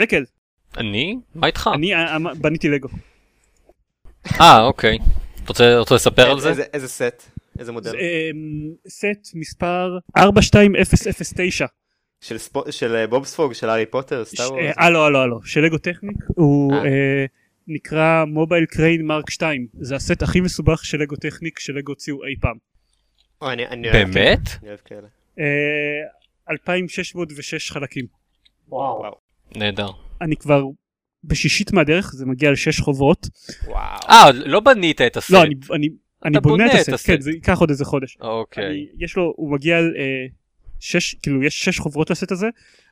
[0.00, 0.24] דקל,
[0.76, 1.16] אני?
[1.34, 1.70] מה איתך?
[1.74, 2.88] אני אה, בניתי לגו.
[4.40, 4.98] אה, אוקיי.
[5.44, 6.48] אתה רוצה- לספר על זה?
[6.72, 7.22] איזה- סט?
[7.58, 7.90] איזה מודל?
[7.90, 11.66] אמ, סט מספר 42009.
[12.20, 13.52] של ספו- של אה, בובספוג?
[13.52, 14.24] של הארי פוטר?
[14.24, 14.78] Star אה, Wars?
[14.78, 16.78] אה לא לא לא של לגו Technic הוא אה.
[16.84, 17.24] אה,
[17.68, 22.24] נקרא Mobile Crane Mark 2 זה הסט הכי מסובך של לגו Technic של לגו הוציאו
[22.24, 22.56] אי פעם.
[23.42, 24.14] או, אני- אני אוהב באמת?
[24.48, 25.06] כאלה, אני אוהב כאלה.
[25.38, 25.44] אה,
[26.50, 28.06] 2606 חלקים.
[28.68, 28.98] וואו.
[28.98, 29.25] וואו.
[29.56, 29.88] נהדר.
[30.20, 30.62] אני כבר
[31.24, 33.26] בשישית מהדרך זה מגיע לשש חובות.
[33.66, 33.76] וואו.
[34.08, 35.30] אה, לא בנית את הסט.
[35.30, 35.88] לא אני אני
[36.24, 37.06] אני בונה בונה את את הסט הסט.
[37.06, 38.16] כן זה ייקח עוד איזה חודש.
[38.20, 38.66] אוקיי.
[38.66, 40.26] אני- יש לו הוא מגיע על אה,
[40.80, 42.46] שש כאילו יש שש חוברות לסט הזה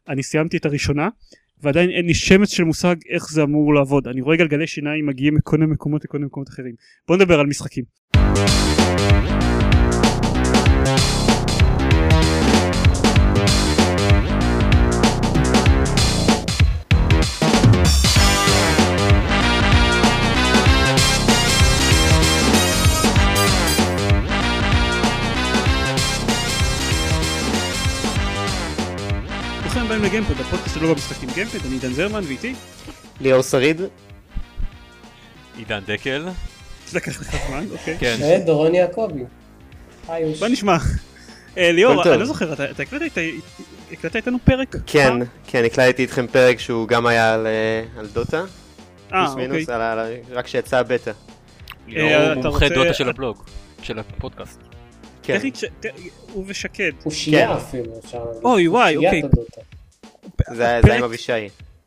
[0.08, 1.08] אני סיימתי את הראשונה
[1.62, 5.34] ועדיין אין לי שמץ של מושג איך זה אמור לעבוד אני רואה גלגלי שיניים מגיעים
[5.34, 6.74] מכל מיני מקומות לכל מיני מקומות אחרים
[7.08, 7.84] בוא נדבר על משחקים.
[30.06, 32.54] הבאים לגיימפוד הפודקאסט שלו במשחקים גיימפד אני עידן זרמן ואיתי
[33.20, 33.80] ליאור שריד?
[35.56, 36.28] עידן דקל.
[36.94, 37.96] לקח לך זמן אוקיי.
[37.98, 38.16] כן.
[38.42, 39.24] ודורון יעקבי.
[40.08, 40.76] היי, מה נשמע?
[41.58, 42.02] אה, ליאור.
[42.02, 42.82] אני לא זוכר אתה אתה
[43.92, 44.76] הקלטת איתנו פרק?
[44.86, 45.12] כן?
[45.46, 48.44] כן, הקלטתי איתכם פרק שהוא גם היה על, אה, על דוטה,
[49.12, 49.48] אה אוקיי.
[49.48, 51.10] מינוס, על ה- רק שיצא בטא.
[51.88, 53.42] ליאור אה, מומחה דוטה של הבלוג.
[53.82, 54.60] של הפודקאסט.
[55.22, 55.38] כן,
[56.32, 57.56] הוא ושקד הוא שיעה כן.
[57.56, 58.44] אפילו, אפשר להגיד.
[58.44, 59.22] אוי, וואי, אוקיי.
[60.54, 61.32] זה היה- עם אבישי.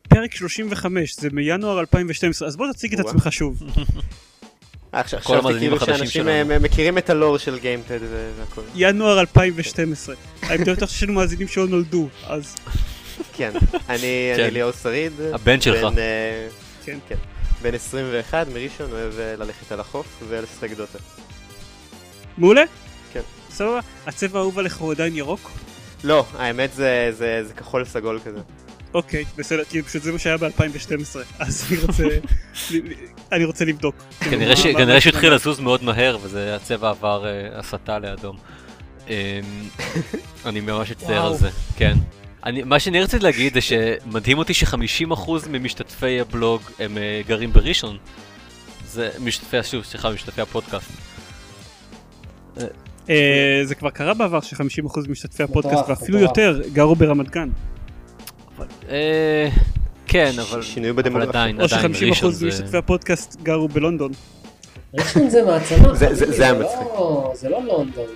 [0.08, 3.00] פרק 35 זה מינואר 2012 אז בוא תציג את.
[3.06, 3.62] עצמך שוב.
[4.92, 5.20] עכשיו
[5.58, 6.28] כאילו שאנשים.
[6.28, 7.98] אה, מכירים את הלור של גיימפד
[8.38, 8.62] והכל.
[8.74, 10.14] ינואר 2012.
[10.50, 12.54] אני בטוח שיש לנו מאזינים שלא נולדו אז
[13.36, 13.50] כן,
[13.88, 13.98] אני
[14.36, 14.42] כן.
[14.42, 15.12] אני ליאור שריד.
[15.32, 15.84] הבן שלך.
[15.84, 16.48] בן, אה,
[16.84, 16.98] כן.
[17.08, 17.14] כן.
[17.62, 20.98] בן 21 מראשון, אוהב אה, ללכת על החוף ולשחק דוטה.
[22.38, 22.62] מעולה?
[23.12, 23.20] כן.
[23.50, 23.80] סבבה?
[24.06, 25.50] הצבע האהוב עליך הוא עדיין ירוק?
[26.04, 28.38] לא, האמת זה- זה זה כחול סגול כזה.
[28.94, 32.04] אוקיי בסדר כי פשוט זה מה שהיה ב-2012 אז אני רוצה
[33.32, 33.94] אני רוצה לבדוק.
[34.20, 38.36] כנראה שהתחיל לזוז מאוד מהר וזה הצבע עבר אה, הסתה לאדום.
[39.08, 39.12] אמ,
[40.46, 41.26] אני ממש וואו.
[41.26, 41.94] על זה, כן.
[42.44, 47.96] אני, מה שאני רציתי להגיד זה שמדהים אותי ש-50% ממשתתפי הבלוג הם אה, גרים בראשון.
[48.86, 50.90] זה משתתפי, שוב, סליחה, משתתפי הפודקאסט.
[53.10, 53.14] אה,
[53.64, 56.18] זה כבר קרה בעבר ש-50% משתתפי הפודקאסט ואפילו.
[56.18, 57.48] יותר גרו ברמת גן.
[58.88, 59.48] אה,
[60.06, 61.28] כן, אבל שינוי בדמוגרפיה.
[61.30, 62.46] עדיין, או עדיין, ש-50% ראשון זה...
[62.46, 64.12] משתתפי הפודקאסט גרו בלונדון.
[64.94, 65.94] ראשון זה מעצמה.
[65.94, 66.50] זה- זה- חביבי, זה
[66.94, 67.32] לא-.
[67.36, 68.06] זה לא לונדון.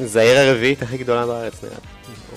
[0.00, 1.74] זה העיר הרביעית הכי גדולה בארץ נראה.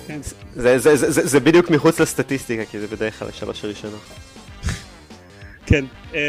[0.06, 0.20] כן.
[0.54, 4.00] זה- זה- זה זה- זה בדיוק מחוץ לסטטיסטיקה, כי זה בדרך כלל השלוש הראשונות.
[5.66, 5.84] כן.
[6.14, 6.20] אה,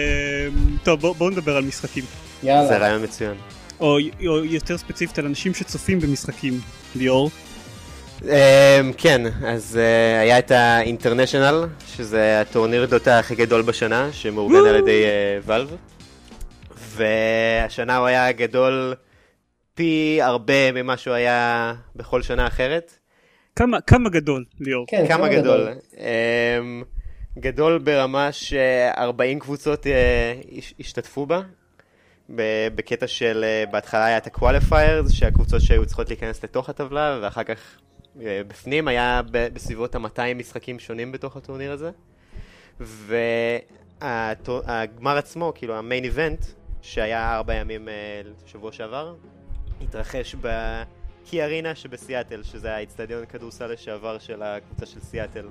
[0.84, 2.03] טוב בוא- בואו נדבר על משחקים.
[2.41, 2.78] זה יאללה.
[2.78, 3.35] רעיון מצוין.
[3.80, 3.97] או
[4.28, 6.53] או יותר ספציפית על אנשים שצופים במשחקים.
[6.96, 7.30] ליאור.
[8.24, 8.30] אמ,
[8.97, 11.66] כן, אז אה, היה את האינטרנשיונל,
[11.96, 14.66] שזה הטורניר דוטה הכי גדול בשנה, שמאורגן.
[14.69, 15.03] על ידי
[15.44, 15.75] ואלב.
[16.78, 18.94] והשנה הוא היה גדול
[19.74, 22.91] פי הרבה ממה שהוא היה בכל שנה אחרת.
[23.56, 24.85] כמה כמה גדול ליאור.
[24.90, 25.68] כן, כמה גדול?
[25.97, 26.84] אמ,
[27.40, 31.41] גדול ברמה ש-40 קבוצות אה, הש- השתתפו בה.
[32.30, 37.59] בקטע של אה, בהתחלה היה את ה-qualifiers, שהקבוצות שהיו צריכות להיכנס לתוך הטבלה, ואחר כך
[38.22, 41.91] אה, בפנים היה בסביבות ה-200 משחקים שונים בתוך הטורניר הזה.
[44.02, 46.46] והגמר עצמו, כאילו המיין איבנט,
[46.81, 49.16] שהיה ארבע ימים אה, שבוע שעבר,
[49.81, 55.47] התרחש בקי ארינה שבסיאטל, שזה האיצטדיון כדורסל לשעבר של הקבוצה של סיאטל.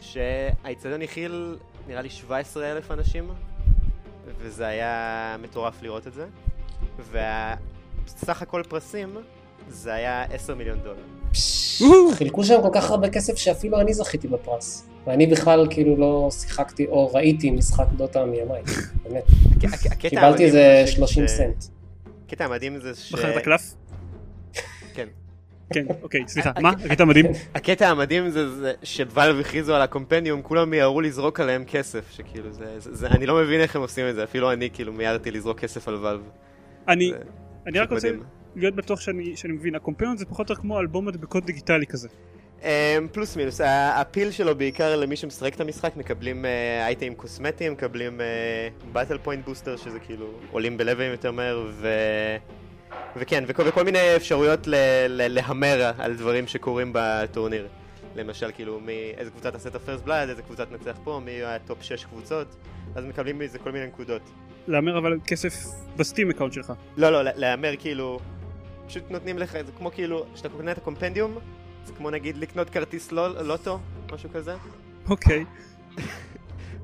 [0.00, 1.56] שהאיצטדיון הכיל
[1.86, 3.30] נראה לי 17 אלף אנשים,
[4.38, 6.26] וזה היה מטורף לראות את זה.
[7.10, 9.16] והסך הכל פרסים
[9.68, 11.02] זה היה 10 מיליון דולר.
[12.14, 14.88] חילקו שם כל כך הרבה כסף שאפילו אני זכיתי בפרס.
[15.06, 18.62] ואני בכלל כאילו לא שיחקתי או ראיתי משחק דוטה מימיי.
[19.02, 19.24] באמת.
[19.98, 21.64] קיבלתי איזה זה ש- 30 ש- סנט.
[22.26, 23.12] הקטע המדהים זה ש...
[23.12, 23.74] בחרת קלף?
[24.94, 25.08] כן.
[25.72, 26.70] כן אוקיי סליחה מה?
[26.70, 27.26] הקטע מדהים.
[27.54, 32.48] הקטע המדהים זה, ש Valve הכריזו על ה compendium, כולם מיהרו לזרוק עליהם כסף, שכאילו
[32.78, 35.88] זה, אני לא מבין איך הם עושים את זה, אפילו אני כאילו מיהרתי לזרוק כסף
[35.88, 36.20] על Valve.
[36.88, 37.12] אני
[37.66, 38.10] אני רק רוצה.
[38.56, 41.86] להיות בטוח שאני שאני מבין ה compendium זה פחות או יותר כמו אלבום מדבקות דיגיטלי
[41.86, 42.08] כזה.
[42.60, 42.62] Um,
[43.12, 43.60] פלוס מינוס,
[43.94, 46.48] ה appeal שלו בעיקר למי שמשחק את המשחק, מקבלים uh,
[46.86, 48.20] אייטמים קוסמטיים, מקבלים
[48.92, 51.88] battle point booster שזה כאילו עולים בלבלים יותר מהר, ו...
[53.16, 54.74] וכן, וכל, וכל מיני אפשרויות ל-
[55.08, 57.68] ל- להמר על דברים שקורים בטורניר.
[58.16, 61.42] למשל, כאילו, מי, איזה קבוצה תעשה את ה first blood, איזה קבוצה תנצח פה, מי
[61.42, 62.56] ה top 6 קבוצות,
[62.94, 64.22] אז מקבלים מזה כל מיני נקודות.
[64.68, 65.54] להמר אבל כסף
[65.96, 66.72] ב Steam account שלך.
[66.96, 68.20] לא, לא, לה- להמר כאילו,
[68.86, 71.38] פשוט נותנים לך, זה כמו כאילו, כשאתה קונה את ה compendium,
[71.84, 73.78] זה כמו נגיד לקנות כרטיס לא- לוטו,
[74.12, 74.54] משהו כזה,
[75.08, 75.44] אוקיי.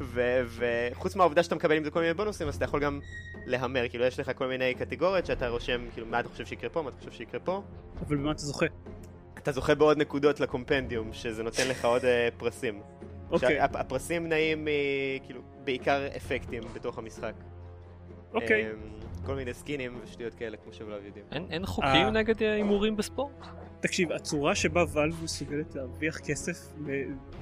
[0.00, 3.00] וחוץ מהעובדה שאתה מקבל עם זה כל מיני בונוסים, אז אתה יכול גם
[3.46, 6.82] להמר, כאילו יש לך כל מיני קטגוריות שאתה רושם, כאילו, מה אתה חושב שיקרה פה,
[6.82, 7.62] מה אתה חושב שיקרה פה,
[8.06, 8.66] אבל במה אתה זוכה?
[9.38, 12.80] אתה זוכה בעוד נקודות לקומפנדיום, שזה נותן לך עוד אה, פרסים.
[13.30, 13.60] אוקיי.
[13.60, 14.68] הפ- הפרסים נעים, מ-
[15.26, 17.32] כאילו, בעיקר אפקטים בתוך המשחק.
[18.34, 18.70] אוקיי.
[18.70, 18.76] אמ,
[19.26, 21.24] כל מיני סקינים ושטויות כאלה, כמו שבלב יודעים.
[21.32, 22.10] אין- אין חוקים אה.
[22.10, 23.46] נגד אה, הימורים בספורט?
[23.84, 26.58] תקשיב, הצורה שבה ואלב מסוגלת להרוויח כסף,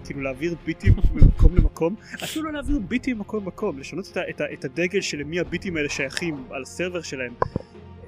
[0.04, 1.94] כאילו להעביר ביטים ממקום למקום,
[2.24, 5.88] אפילו לא להעביר ביטים ממקום למקום, לשנות את, את, את הדגל של למי הביטים האלה
[5.88, 7.34] שייכים על ה server שלהם,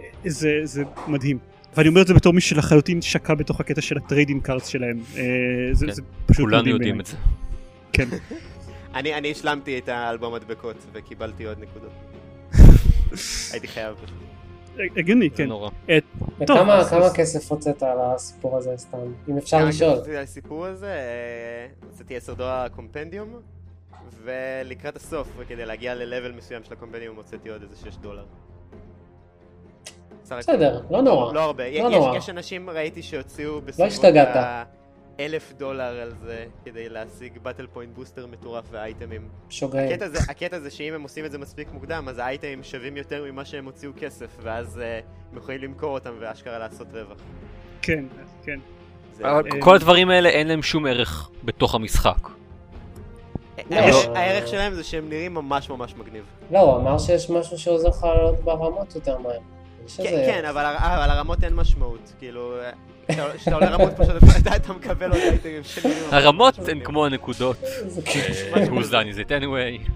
[0.00, 1.38] אה, זה, זה מדהים.
[1.76, 5.00] ואני אומר את זה בתור מי שלחלוטין שקע בתוך הקטע של ה trading cards שלהם.
[5.16, 5.22] אה,
[5.72, 5.92] זה, כן.
[5.92, 7.00] זה פשוט כולנו מדהים יודעים בעיניי.
[7.00, 7.16] את זה.
[7.92, 8.08] כן.
[8.98, 11.92] אני אני השלמתי את האלבום מדבקות וקיבלתי עוד נקודות.
[13.52, 13.96] הייתי חייב.
[14.96, 15.46] הגיוני, כן.
[15.48, 15.70] נורא.
[16.46, 18.98] טוב, וכמה אז- כמה כסף הוצאת על הסיפור הזה סתם?
[19.28, 19.90] אם אפשר לשאול.
[20.16, 23.28] על הסיפור הזה, אה, הוצאתי 10 דולר קומפנדיום,
[24.24, 28.24] ולקראת הסוף, וכדי להגיע ל-level מסוים של הקומפנדיום, הוצאתי עוד איזה 6 דולר.
[30.38, 31.32] בסדר, לא נורא.
[31.32, 31.66] לא הרבה.
[31.66, 32.16] יש- נורא.
[32.16, 34.66] יש אנשים, ראיתי, שהוציאו בסביבות השתגעת.
[35.20, 39.28] אלף דולר על זה, כדי להשיג באטל פוינט בוסטר מטורף ואייטמים.
[39.50, 39.88] שוגעים.
[39.92, 43.24] הקטע זה, הקטע זה שאם הם עושים את זה מספיק מוקדם, אז האייטמים שווים יותר
[43.24, 45.00] ממה שהם הוציאו כסף, ואז אה,
[45.32, 47.18] הם יכולים למכור אותם ואשכרה לעשות רווח.
[47.82, 48.04] כן,
[48.44, 48.58] כן.
[49.12, 52.28] זה- אבל אה, כל הדברים האלה אין להם שום ערך בתוך המשחק.
[53.70, 54.16] הערך- לא.
[54.18, 56.24] הערך שלהם זה שהם נראים ממש ממש מגניב.
[56.50, 59.38] לא, הוא אמר שיש משהו שעוזר לך לעלות ברמות יותר מהר.
[59.96, 60.64] כן, כן, אבל
[61.10, 62.54] הרמות אין משמעות, כאילו...
[63.08, 64.14] כשאתה- עולה רמות פשוט
[64.56, 65.78] אתה- מקבל עוד אייטמים ממש
[66.12, 66.80] הרמות הן.
[66.84, 67.56] כמו הנקודות.
[67.86, 68.00] זה
[68.52, 69.90] Who's done it anyway.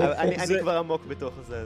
[0.00, 1.62] אני כבר עמוק בתוך זה,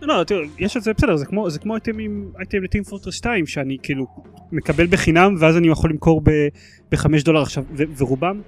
[0.00, 0.12] כאילו...
[0.18, 3.14] לא, תראו, יש את זה בסדר, זה כמו, זה כמו אייטמים, item ל Team Fortress
[3.14, 4.06] 2, שאני כאילו
[4.52, 6.20] מקבל בחינם ואז אני יכול למכור
[6.90, 8.40] ב-5 דולר עכשיו, ו- ורובם,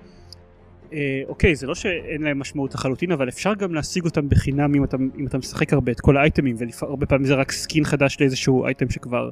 [0.93, 0.99] אה,
[1.29, 4.97] אוקיי, זה לא שאין להם משמעות לחלוטין, אבל אפשר גם להשיג אותם בחינם אם אתה,
[5.19, 8.91] אם אתה משחק הרבה את כל האייטמים, והרבה פעמים זה רק skin חדש לאיזשהו אייטם
[8.91, 9.31] שכבר,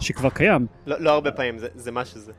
[0.00, 0.66] שכבר קיים.
[0.86, 2.32] לא לא הרבה פעמים, זה- זה מה שזה.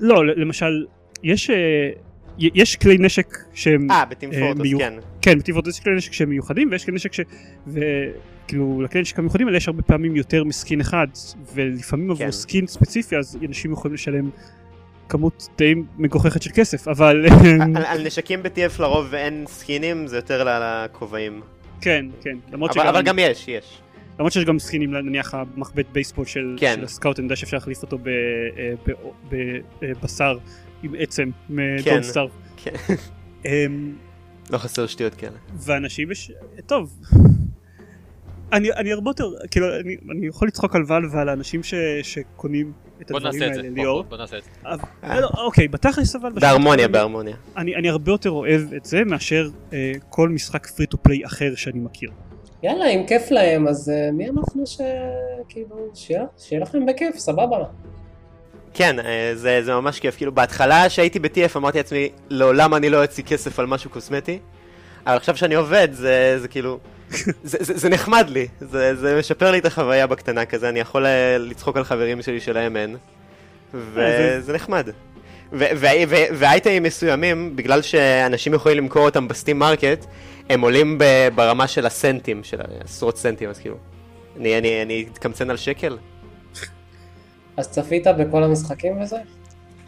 [0.00, 0.86] לא, למשל,
[1.22, 1.90] יש, אה,
[2.38, 3.90] יש כלי נשק שהם...
[3.90, 4.94] אה, בטים אה, פורטוס, מיוח- כן.
[5.22, 7.20] כן, בטבעות יש כלי נשק שהם מיוחדים ויש כלי נשק ש...
[7.66, 11.06] וכאילו לכלי נשק המיוחדים האלה יש הרבה פעמים יותר מסקין אחד
[11.54, 12.30] ולפעמים עבור כן.
[12.30, 14.30] סקין ספציפי אז אנשים יכולים לשלם
[15.08, 17.26] כמות די מגוחכת של כסף אבל
[17.76, 21.40] על- על נשקים ב-TF לרוב ואין סקינים, זה יותר לכובעים.
[21.80, 23.80] כן כן למרות אבל שגם אבל גם יש, יש.
[24.18, 26.74] למרות שיש גם סקינים נניח המחבט בייסבול של, כן.
[26.76, 28.94] של הסקאוט אני יודע שאפשר להחליף אותו אה,
[29.80, 30.38] בבשר
[30.82, 31.54] עם עצם כן.
[31.54, 32.28] מדון סטאר.
[32.56, 32.74] כן.
[33.44, 33.96] אמ,
[34.50, 35.36] לא חסר שטויות כאלה.
[35.56, 36.32] ואנשים יש...
[36.66, 36.98] טוב.
[38.52, 42.72] אני, אני הרבה יותר, כאילו, אני, אני יכול לצחוק על ואל ועל האנשים ש, שקונים
[43.02, 43.60] את בוא הדברים נעשה את זה.
[43.60, 44.02] האלה, בוא, ליאור.
[44.02, 44.50] בוא, בוא נעשה את זה.
[44.62, 46.32] אבל, לא, אוקיי, בתכלס אבל...
[46.32, 47.36] בהרמוניה, בהרמוניה.
[47.56, 51.54] אני, אני הרבה יותר אוהב את זה מאשר אה, כל משחק פרי טו פליי אחר
[51.54, 52.10] שאני מכיר.
[52.62, 54.80] יאללה, אם כיף להם, אז אה, מי אנחנו ש...
[55.48, 57.64] כאילו, שיהיה שיהיה לכם בכיף, סבבה.
[58.74, 60.16] כן, אה, זה, זה ממש כיף.
[60.16, 64.38] כאילו, בהתחלה שהייתי ב-TF אמרתי לעצמי, לעולם אני לא אוציא כסף על משהו קוסמטי,
[65.06, 66.78] אבל עכשיו שאני עובד, זה, זה כאילו...
[67.10, 71.06] זה, זה, זה נחמד לי, זה, זה משפר לי את החוויה בקטנה כזה, אני יכול
[71.06, 72.96] אה, לצחוק על חברים שלי שלהם אין,
[73.74, 74.88] וזה נחמד.
[75.52, 80.06] ואייטמים מסוימים, בגלל שאנשים יכולים למכור אותם ב Steam Market,
[80.50, 80.98] הם עולים
[81.34, 83.76] ברמה של הסנטים, של עשרות סנטים, אז כאילו,
[84.36, 85.98] אני, אני, אני אתקמצן על שקל.
[87.56, 89.16] אז צפית בכל המשחקים וזה?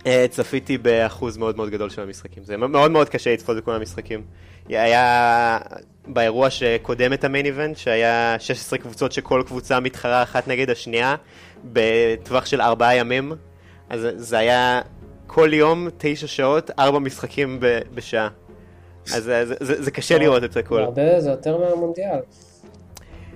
[0.06, 2.44] אה, צפיתי באחוז מאוד מאוד גדול של המשחקים.
[2.44, 4.22] זה מאוד מאוד קשה לצפות בכל המשחקים.
[4.68, 5.58] היה
[6.06, 11.16] באירוע שקודם את המיין איבנט, שהיה 16 קבוצות שכל קבוצה מתחרה אחת נגד השנייה,
[11.64, 13.32] בטווח של ארבעה ימים.
[13.88, 14.80] אז זה היה
[15.26, 17.58] כל יום, תשע שעות, ארבע משחקים
[17.94, 18.28] בשעה.
[19.16, 20.56] אז זה, זה, זה, זה קשה לראות את.
[20.70, 22.18] הרבה, זה יותר מהמונדיאל.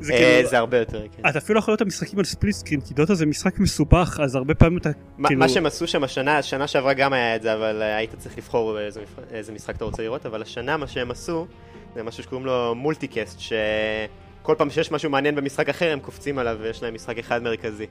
[0.01, 1.29] זה אה, כאילו, זה הרבה יותר, כן.
[1.29, 4.55] אתה אפילו יכול להיות המשחקים על ספליט סקרין, כי דוטה זה משחק מסובך, אז הרבה
[4.55, 5.41] פעמים אתה מה- כאילו...
[5.41, 8.39] מה שהם עשו שם השנה, השנה שעברה גם היה את זה, אבל אה, היית צריך
[8.39, 9.01] לבחור איזה,
[9.31, 11.47] איזה משחק אתה רוצה לראות, אבל השנה מה שהם עשו,
[11.95, 16.57] זה משהו שקוראים לו מולטיקאסט, שכל פעם שיש משהו מעניין במשחק אחר הם קופצים עליו
[16.61, 17.87] ויש להם משחק אחד מרכזי.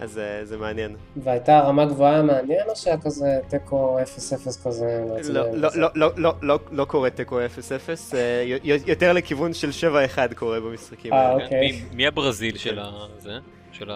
[0.00, 0.96] אז אה, זה מעניין.
[1.16, 5.04] והייתה רמה גבוהה מעניין או שהיה כזה תיקו 0-0 כזה?
[5.08, 5.32] לא, לא, וזה?
[5.80, 8.44] לא, לא, לא, לא, לא קורה תיקו 0-0, אה,
[8.86, 9.70] יותר לכיוון של
[10.30, 11.44] 7-1 קורה במשחקים אה, האלה.
[11.44, 11.82] אוקיי.
[11.92, 12.90] מי- הברזיל של ה...
[13.18, 13.38] זה?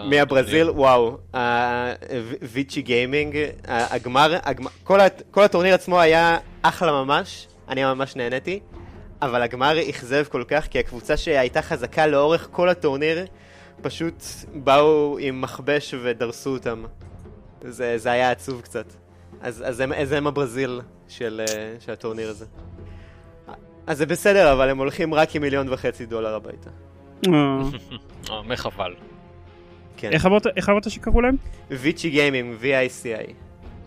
[0.09, 1.17] מהברזיל, וואו,
[2.41, 4.37] ויצ'י גיימינג, הגמר,
[5.31, 8.59] כל הטורניר עצמו היה אחלה ממש, אני ממש נהניתי,
[9.21, 13.25] אבל הגמר אכזב כל כך, כי הקבוצה שהייתה חזקה לאורך כל הטורניר,
[13.81, 16.83] פשוט באו עם מכבש ודרסו אותם.
[17.61, 18.85] זה, זה היה עצוב קצת.
[19.41, 22.45] אז, אז הם, אז הם הברזיל של, אה, של הטורניר הזה.
[23.87, 26.69] אז זה בסדר, אבל הם הולכים רק עם מיליון וחצי דולר הביתה.
[27.27, 28.93] אה, מחבל.
[29.97, 30.09] כן.
[30.11, 30.25] איך
[30.69, 31.35] אמרת- שקראו להם?
[31.69, 33.33] ויצ'י גיימינג, VICI.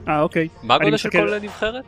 [0.09, 0.49] אה אוקיי.
[0.63, 1.85] מה הגודל של כל נבחרת?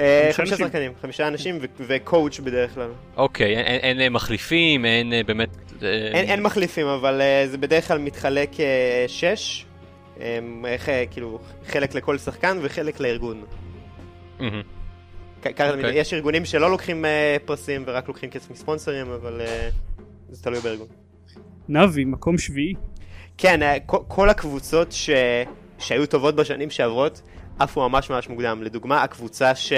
[0.00, 0.66] אה, חמישה חמישה אנשים.
[0.66, 2.90] שחקנים, חמישה אנשים ו- וקואוצ' בדרך כלל.
[3.16, 5.48] אוקיי, אין- אה, מחליפים, אין אה, באמת...
[5.82, 8.50] אין, מחליפים, אבל זה בדרך כלל מתחלק
[9.08, 9.64] שש,
[11.10, 13.44] כאילו, חלק לכל שחקן וחלק לארגון.
[14.40, 15.98] אוקיי.
[15.98, 17.04] יש ארגונים שלא לוקחים
[17.44, 19.40] פרסים ורק לוקחים כסף מספונסרים, אבל
[20.30, 20.86] זה תלוי בארגון.
[21.68, 22.74] נאבי, מקום שביעי.
[23.38, 24.94] כן, כל, הקבוצות.
[25.78, 27.22] שהיו טובות בשנים שעברות,
[27.58, 28.62] עפו ממש ממש מוקדם.
[28.62, 29.72] לדוגמה, הקבוצה ש...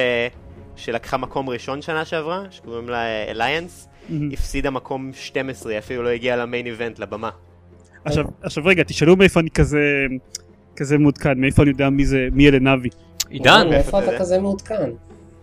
[0.77, 4.31] שלקחה מקום ראשון שנה שעברה, שקוראים לה אליינס, מהמם.
[4.33, 7.31] הפסידה מקום 12, היא אפילו לא הגיעה למיין איבנט, לבמה.
[8.05, 10.07] עכשיו, עכשיו רגע, תשאלו מאיפה אני כזה,
[10.77, 12.89] כזה מעודכן, מאיפה אני יודע מי זה, מי אלה נאבי.
[13.31, 14.19] עידן, מאיפה אתה?
[14.19, 14.91] כזה מעודכן?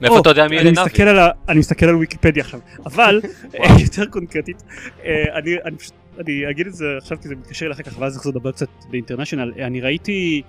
[0.01, 3.21] מאיפה אתה יודע מי אני אלה ה- אני מסתכל על ויקיפדיה עכשיו, אבל
[3.59, 4.63] אה, יותר קונקרטית,
[5.05, 8.15] אה, אני אני פשוט, אני אגיד את זה עכשיו כי זה מתקשר אליך כך ואז
[8.17, 10.41] נחזור לדבר קצת באינטרנשיונל, אה, אני ראיתי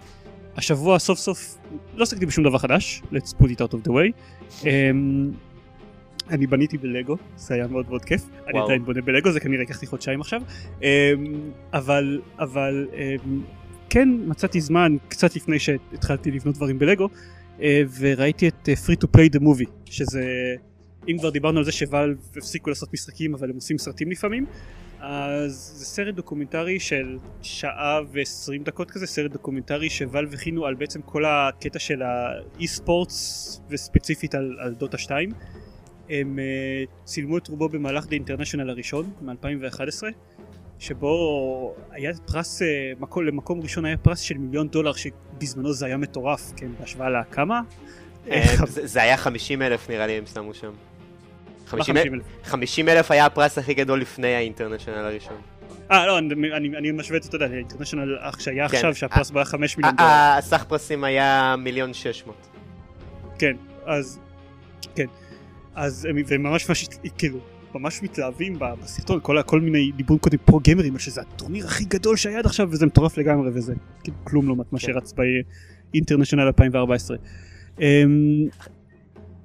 [0.56, 1.58] השבוע סוף סוף,
[1.94, 4.12] לא עסקתי בשום דבר חדש, let's put it out of the way,
[4.64, 5.30] אמ,
[6.30, 8.64] אני בניתי בלגו, זה היה מאוד מאוד כיף, אני וואו.
[8.64, 10.42] עדיין בונה בלגו, זה כנראה ייקח לי חודשיים עכשיו,
[10.82, 10.86] אמ,
[11.72, 13.42] אבל, אבל אמ,
[13.90, 17.08] כן מצאתי זמן קצת לפני שהתחלתי לבנות דברים בלגו,
[17.60, 20.54] אה, וראיתי את אה, Free to Play the Movie, שזה,
[21.08, 24.46] אם כבר דיברנו על זה שוואלב הפסיקו לעשות משחקים אבל הם עושים סרטים לפעמים,
[25.00, 31.02] אז זה סרט דוקומנטרי של שעה ועשרים דקות כזה, סרט דוקומנטרי שוואלב הכינו על בעצם
[31.02, 35.32] כל הקטע של ה e-sports וספציפית על, על דוטה 2.
[36.10, 40.02] הם uh, צילמו את רובו במהלך דה אינטרנשיונל הראשון מ-2011
[40.78, 42.64] שבו היה פרס, uh,
[43.00, 47.60] מקום, למקום ראשון היה פרס של מיליון דולר שבזמנו זה היה מטורף, כן, בהשוואה לכמה?
[48.30, 50.72] אה, זה זה היה 50 אלף נראה לי הם שמו שם.
[51.66, 52.20] 50 50,000.
[52.44, 55.36] 50 אלף היה הפרס הכי גדול לפני האינטרנשיונל הראשון.
[55.90, 58.76] אה לא, אני, אני, אני משווה את זה, אתה יודע, לאינטרנשיונל שהיה כן.
[58.76, 60.08] עכשיו שהפרס בו היה 5 מיליון דולר.
[60.10, 62.36] הסך פרסים היה מיליון 600.
[63.38, 64.18] כן, אז,
[64.94, 65.06] כן,
[65.74, 67.38] אז הם, ממש ממש, כאילו,
[67.74, 72.38] ממש מתלהבים בסרטון, כל, מיני דיבורים קודם פרו גיימרים, על שזה הטורניר הכי גדול שהיה
[72.38, 74.86] עד עכשיו, וזה מטורף לגמרי, וזה כאילו כלום לעומת מה כן.
[74.86, 75.14] שרץ
[75.92, 77.16] באינטרנשיונל 2014.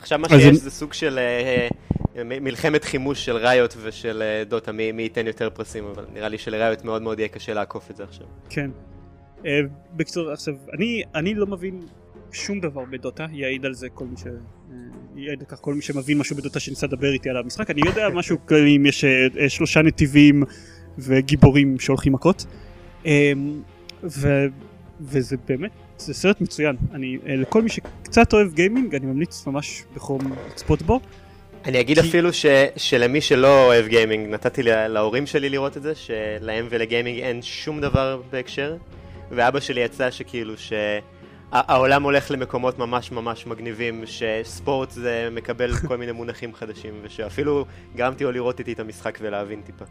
[0.01, 1.67] אמ, עכשיו מה שיש זה סוג של אה,
[2.15, 6.29] אה, מלחמת חימוש של ראיות ושל אה, דוטה, מי מי ייתן יותר פרסים, אבל נראה
[6.29, 8.27] לי שלראיות מאוד מאוד יהיה קשה לעקוף את זה עכשיו.
[8.49, 8.71] כן.
[9.95, 11.79] בקיצור, עכשיו, אני, אני לא מבין
[12.31, 14.23] שום דבר בדוטה, יעיד על זה כל מי ש...
[15.15, 18.09] יעיד על כך כל מי שמבין משהו בדוטה שניסה לדבר איתי על המשחק, אני יודע
[18.19, 19.05] משהו כללי אם יש
[19.47, 20.43] שלושה נתיבים
[20.97, 22.45] וגיבורים שהולכים מכות.
[24.03, 24.45] ו...
[25.01, 25.71] וזה באמת,
[26.05, 26.75] זה סרט מצוין.
[26.93, 30.19] אני, אה, לכל מי שקצת אוהב גיימינג, אני ממליץ ממש בחום
[30.51, 30.99] לצפות בו.
[31.65, 32.45] אני אגיד כי- אפילו ש,
[32.77, 37.81] שלמי שלא אוהב גיימינג, נתתי לה- להורים שלי לראות את זה, שלהם ולגיימינג אין שום
[37.81, 38.75] דבר בהקשר,
[39.31, 46.11] ואבא שלי יצא שכאילו שהעולם הולך למקומות ממש ממש מגניבים, שספורט זה מקבל כל מיני
[46.11, 47.65] מונחים חדשים, ושאפילו
[47.95, 49.85] גרמתי לו לראות איתי את המשחק ולהבין טיפה.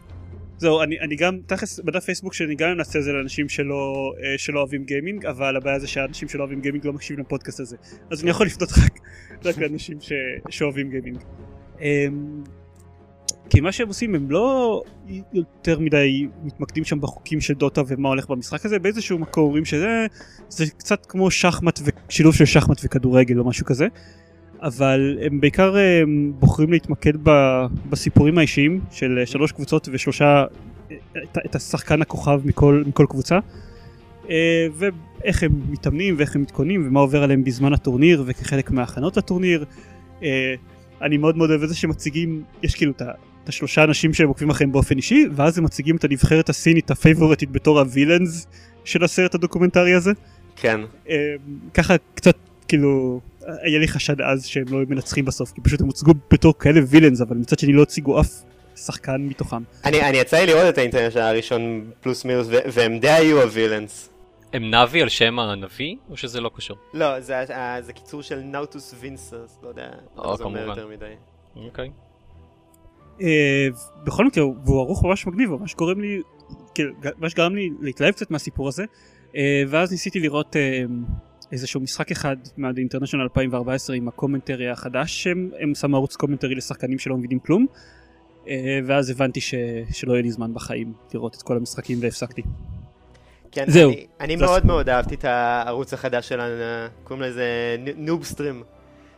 [0.61, 4.37] זהו, אני, אני גם, תכלס, בדף פייסבוק שלי גם נעשה את זה לאנשים שלא, אה,
[4.37, 7.77] שלא אוהבים גיימינג, אבל הבעיה זה שהאנשים שלא אוהבים גיימינג לא מקשיבים לפודקאסט הזה.
[8.11, 8.99] אז אני יכול לפנות רק,
[9.45, 10.11] רק לאנשים ש,
[10.49, 11.17] שאוהבים גיימינג.
[11.81, 12.43] אמ,
[13.49, 14.81] כי מה שהם עושים הם לא
[15.33, 20.05] יותר מדי מתמקדים שם בחוקים של דוטה ומה הולך במשחק הזה, באיזשהו מקום אומרים שזה
[20.49, 23.87] זה קצת כמו שחמט ושילוב של שחמט וכדורגל או משהו כזה.
[24.61, 27.29] אבל הם בעיקר הם בוחרים להתמקד ב,
[27.89, 30.45] בסיפורים האישיים של שלוש קבוצות ושלושה,
[31.23, 33.39] את, את השחקן הכוכב מכל, מכל קבוצה.
[34.29, 39.65] אה, ואיך הם מתאמנים ואיך הם מתכוננים ומה עובר עליהם בזמן הטורניר וכחלק מההכנות לטורניר.
[40.23, 40.53] אה,
[41.01, 43.11] אני מאוד מאוד אוהב את זה שמציגים, יש כאילו את ה-
[43.43, 47.51] את השלושה אנשים שהם עוקבים אחריהם באופן אישי, ואז הם מציגים את הנבחרת הסינית הפייבורטית
[47.51, 48.47] בתור הווילאנס
[48.83, 50.11] של הסרט הדוקומנטרי הזה.
[50.55, 50.81] כן.
[51.09, 51.35] אה,
[51.73, 52.35] ככה קצת
[52.67, 53.21] כאילו
[53.61, 57.21] היה לי חשד אז שהם לא מנצחים בסוף כי פשוט הם הוצגו בתור כאלה villains
[57.21, 58.43] אבל מצד שני לא הציגו אף
[58.75, 59.63] שחקן מתוכם.
[59.85, 63.41] אני, אני יצא לי לראות את ה International הראשון פלוס מינוס, ו- והם די היו
[63.41, 64.09] ה villains.
[64.53, 66.77] הם Na'Vi על שם ה Na'vi, או שזה לא קשור?
[66.93, 67.43] לא, זה,
[67.81, 70.67] זה קיצור של Natus Vincere, לא יודע, או, זה אומר.
[70.67, 71.13] יותר מדי.
[71.55, 71.89] אוקיי.
[73.21, 73.67] אה,
[74.03, 76.21] בכל מקרה והוא ערוך ממש מגניב ממש גורם לי
[76.75, 78.85] כאילו, מה שגרם לי להתלהב קצת מהסיפור הזה,
[79.35, 80.83] אה, ואז ניסיתי לראות אה,
[81.51, 86.15] איזשהו משחק אחד מה The International 2014 עם ה commentary החדש, שהם הם שמו ערוץ
[86.15, 87.65] commentary לשחקנים שלא מבינים כלום,
[88.47, 89.53] אה, ואז הבנתי ש,
[89.91, 92.41] שלא יהיה לי זמן בחיים לראות את כל המשחקים והפסקתי.
[93.51, 93.91] כן, זהו.
[93.91, 94.71] אני, אני זה מאוד הסיפור.
[94.75, 96.53] מאוד אהבתי את הערוץ החדש שלנו,
[97.03, 98.63] קוראים לזה נוב סטרים,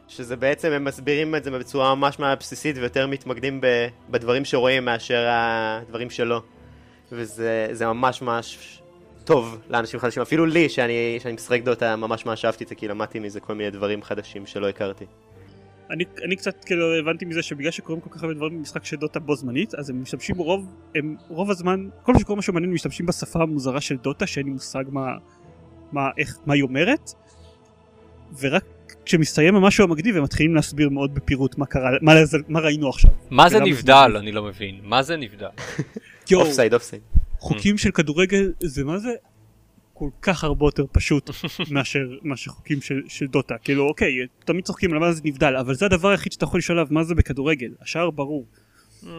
[0.07, 5.27] שזה בעצם, הם מסבירים את זה בצורה ממש בסיסית ויותר מתמקדים ב, בדברים שרואים מאשר
[5.29, 6.41] הדברים שלא.
[7.11, 8.81] וזה זה ממש ממש
[9.23, 12.87] טוב לאנשים חדשים, אפילו לי, שאני, שאני משחק דוטה, ממש ממש אהבתי את זה, כי
[12.87, 15.05] למדתי מזה כל מיני דברים חדשים שלא הכרתי.
[15.91, 19.19] אני, אני קצת כאילו הבנתי מזה שבגלל שקורים כל כך הרבה דברים במשחק של דוטה
[19.19, 20.65] בו זמנית אז הם משתמשים רוב,
[20.95, 24.45] הם רוב הזמן, כל מה שקורה משהו מעניין הם משתמשים בשפה המוזרה של דוטה שאין
[24.45, 25.07] לי מושג מה,
[25.91, 27.13] מה, איך, מה היא אומרת
[28.39, 28.63] ורק
[29.05, 32.13] כשמסתיים המשהו המגניב הם מתחילים להסביר מאוד בפירוט מה קרה, מה,
[32.47, 33.11] מה ראינו עכשיו.
[33.29, 34.15] מה זה נבדל?
[34.19, 34.79] אני לא מבין.
[34.83, 35.47] מה זה נבדל?
[36.33, 37.01] אופסייד, אופסייד.
[37.43, 39.13] חוקים של כדורגל זה מה זה
[39.93, 41.29] כל כך הרבה יותר פשוט
[41.71, 45.75] מאשר, מאשר חוקים של, של דוטה כאילו אוקיי תמיד צוחקים על מה זה נבדל אבל
[45.75, 48.45] זה הדבר היחיד שאתה יכול לשאול עליו מה זה בכדורגל השאר ברור.
[49.03, 49.09] אמ,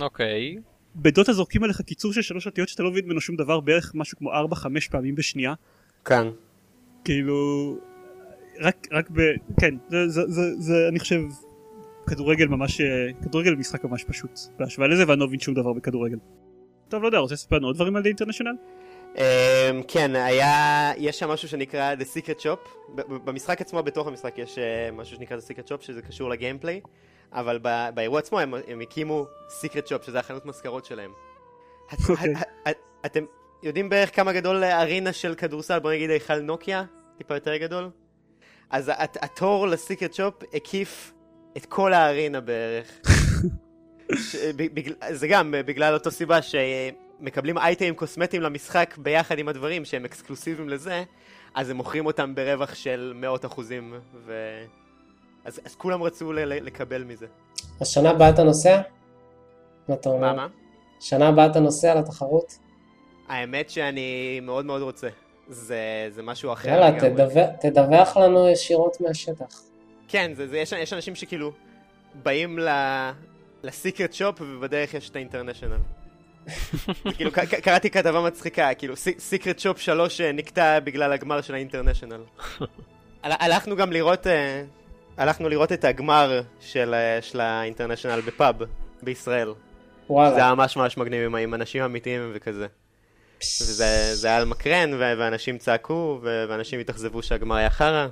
[0.00, 0.56] אוקיי.
[0.96, 4.18] בדוטה זורקים עליך קיצור של שלוש אותיות שאתה לא מבין ממנו שום דבר בערך משהו
[4.18, 4.34] כמו 4-5
[4.90, 5.54] פעמים בשנייה
[6.04, 6.30] כאן.
[7.04, 7.36] כאילו
[8.60, 9.20] רק רק ב...
[9.60, 11.20] כן זה, זה, זה, זה אני חושב
[12.06, 12.86] כדורגל ממש אה,
[13.22, 16.16] כדורגל משחק ממש פשוט בהשוואה לזה ואני לא מבין שום דבר בכדורגל.
[16.88, 18.56] טוב לא יודע רוצה לספר לנו עוד דברים על די אינטרנשיונל?
[19.14, 19.18] Um,
[19.88, 22.70] כן, היה, יש שם משהו שנקרא The Secret Shop.
[23.24, 24.60] במשחק עצמו, בתוך המשחק, יש uh,
[24.92, 26.80] משהו שנקרא The Secret Shop, שזה קשור לגיימפליי,
[27.32, 29.26] אבל ב- באירוע עצמו הם, הם הקימו
[29.62, 31.12] Secret Shop, שזה החנות מזכרות שלהם.
[31.92, 32.34] את- אוקיי.
[33.06, 33.24] אתם
[33.62, 36.84] יודעים בערך כמה גדול ארינה של כדורסל, בוא נגיד היכל נוקיה?
[37.18, 37.90] טיפה יותר גדול?
[38.70, 41.12] אז הת- התור לסיקרט שופ הקיף
[41.56, 43.00] את כל הארינה בערך.
[44.12, 44.36] ש-
[45.10, 51.02] זה גם בגלל אותו סיבה שמקבלים אייטמים קוסמטיים למשחק ביחד עם הדברים שהם אקסקלוסיביים לזה,
[51.54, 53.94] אז הם מוכרים אותם ברווח של מאות אחוזים,
[54.26, 54.32] ו...
[55.44, 57.26] אז, אז כולם רצו ל- לקבל מזה.
[57.80, 58.80] אז שנה הבאה אתה נוסע?
[59.88, 60.20] מה אתה אומר?
[60.32, 60.46] מה, מה?
[61.00, 62.58] שנה הבאה אתה נוסע לתחרות?
[63.28, 65.08] האמת שאני מאוד מאוד רוצה.
[65.48, 65.78] זה,
[66.10, 67.00] זה משהו אחר יאללה.
[67.00, 69.62] תדווח- תדווח לנו ישירות מהשטח.
[70.08, 71.52] כן, זה, זה, יש, יש אנשים שכאילו
[72.22, 72.68] באים ל...
[73.64, 75.76] לסיקרט שופ ובדרך יש את האינטרנשיונל.
[76.46, 76.52] זה
[77.16, 77.30] כאילו,
[77.62, 82.20] קראתי כתבה מצחיקה, כאילו סיקרט שופ 3 נקטע בגלל הגמר של האינטרנשיונל.
[83.22, 84.62] הל- הלכנו גם לראות, אה,
[85.16, 88.56] הלכנו לראות את הגמר של, אה, של האינטרנשיונל בפאב
[89.02, 89.48] בישראל.
[89.48, 89.54] זה
[90.12, 90.36] וואלה.
[90.36, 92.66] היה ממש ממש מגניב עם- אנשים אמיתיים וכזה.
[93.60, 98.06] וזה זה היה על מקרן, ואנשים צעקו, ואנשים התאכזבו שהגמר היה חרא.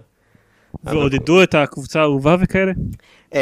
[0.85, 2.73] ועודדו את הקבוצה האהובה וכאלה?
[3.33, 3.37] Um,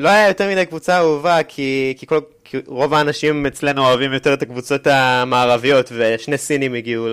[0.00, 4.34] לא היה יותר מדי קבוצה אהובה, כי, כי, כל, כי רוב האנשים אצלנו אוהבים יותר
[4.34, 7.06] את הקבוצות המערביות, ושני סינים הגיעו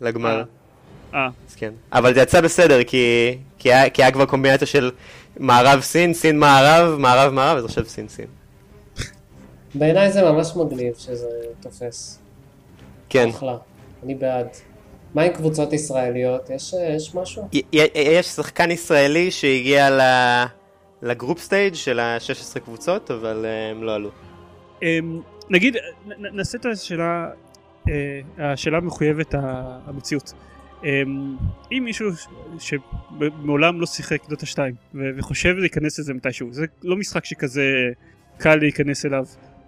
[0.00, 0.42] לגמר.
[1.14, 1.72] אה, אז כן.
[1.92, 4.90] אבל זה יצא בסדר, כי, כי, היה, כי היה כבר קומבינציה של
[5.38, 8.26] מערב סין, סין מערב, מערב מערב, אז עכשיו סין סין.
[9.74, 11.28] בעיניי זה ממש מגניב שזה
[11.60, 12.18] תופס.
[13.08, 13.28] כן.
[13.28, 13.56] אחלה.
[14.04, 14.48] אני בעד.
[15.14, 16.50] מה עם קבוצות ישראליות?
[16.50, 17.48] יש יש משהו?
[17.94, 20.00] יש שחקן ישראלי שהגיע ל,
[21.02, 24.10] ל group stage של ה-16 קבוצות, אבל אה, הם לא עלו.
[24.82, 25.20] אמ,
[25.50, 27.30] נגיד נעשה את השאלה
[27.88, 29.34] אה, השאלה המחויבת
[29.86, 30.32] המציאות.
[30.84, 31.36] אמ,
[31.72, 32.10] אם מישהו
[32.58, 37.64] שמעולם לא שיחק דוטה 2 ו- וחושב להיכנס לזה מתישהו זה לא משחק שכזה
[38.38, 39.24] קל להיכנס אליו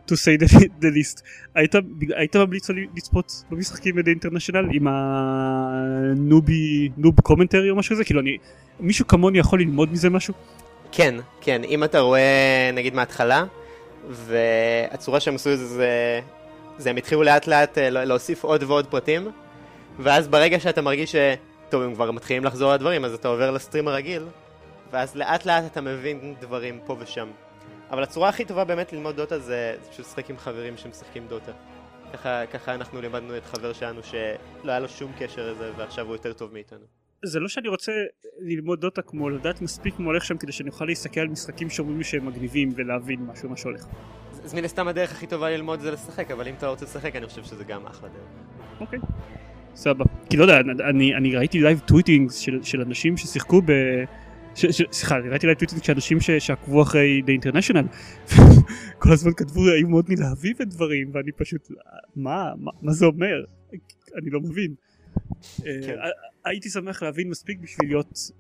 [0.09, 0.47] to say the,
[0.83, 1.23] the least.
[1.55, 1.75] היית,
[2.17, 8.05] היית ממליץ לצפות במשחקים ב The International עם ה newbie noob commentary או משהו כזה?
[8.05, 8.37] כאילו אני
[8.81, 10.35] מישהו כמוני יכול ללמוד מזה משהו?
[10.93, 13.45] כן, כן, אם אתה רואה נגיד מההתחלה,
[14.11, 16.21] והצורה שהם עשו את זה, זה,
[16.79, 19.29] זה הם התחילו לאט לאט אה, לה- להוסיף עוד ועוד פרטים,
[19.99, 21.17] ואז ברגע שאתה מרגיש ש...
[21.69, 24.23] טוב, הם כבר מתחילים לחזור על הדברים, אז אתה עובר לסטרים הרגיל,
[24.93, 27.27] ואז לאט לאט אתה מבין דברים פה ושם.
[27.92, 31.52] אבל הצורה הכי טובה באמת ללמוד דוטה זה פשוט לשחק עם חברים שמשחקים דוטה.
[32.12, 36.14] ככה, ככה אנחנו לימדנו את חבר שלנו שלא היה לו שום קשר לזה, ועכשיו הוא
[36.14, 36.85] יותר טוב מאיתנו.
[37.24, 37.92] זה לא שאני רוצה
[38.38, 41.98] ללמוד דוטה כמו לדעת מספיק מה הולך שם כדי שאני אוכל להסתכל על משחקים שאומרים
[41.98, 43.87] לי שהם מגניבים ולהבין משהו מה שהולך.
[44.44, 47.26] אז מן הסתם הדרך הכי טובה ללמוד זה לשחק, אבל אם אתה רוצה לשחק אני
[47.26, 48.81] חושב שזה גם אחלה דרך.
[48.81, 48.98] אוקיי.
[49.74, 50.05] סבבה.
[50.31, 53.72] כי לא יודע, אני, אני ראיתי live tweeting של, של אנשים ששיחקו ב...
[54.55, 57.87] סליחה, ראיתי live tweeting של אנשים ש, שעקבו אחרי The International.
[59.03, 61.69] כל הזמן כתבו, היו מאוד נלהבים ודברים, ואני פשוט,
[62.17, 63.45] מה, מה, מה זה אומר?
[64.19, 64.75] אני לא מבין.
[65.62, 65.99] כן.
[65.99, 66.11] אה,
[66.45, 68.31] הייתי שמח להבין מספיק בשביל להיות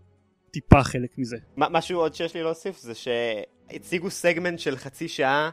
[0.50, 1.36] טיפה חלק מזה.
[1.56, 5.50] משהו עוד שיש לי להוסיף זה שהציגו סגמנט של חצי שעה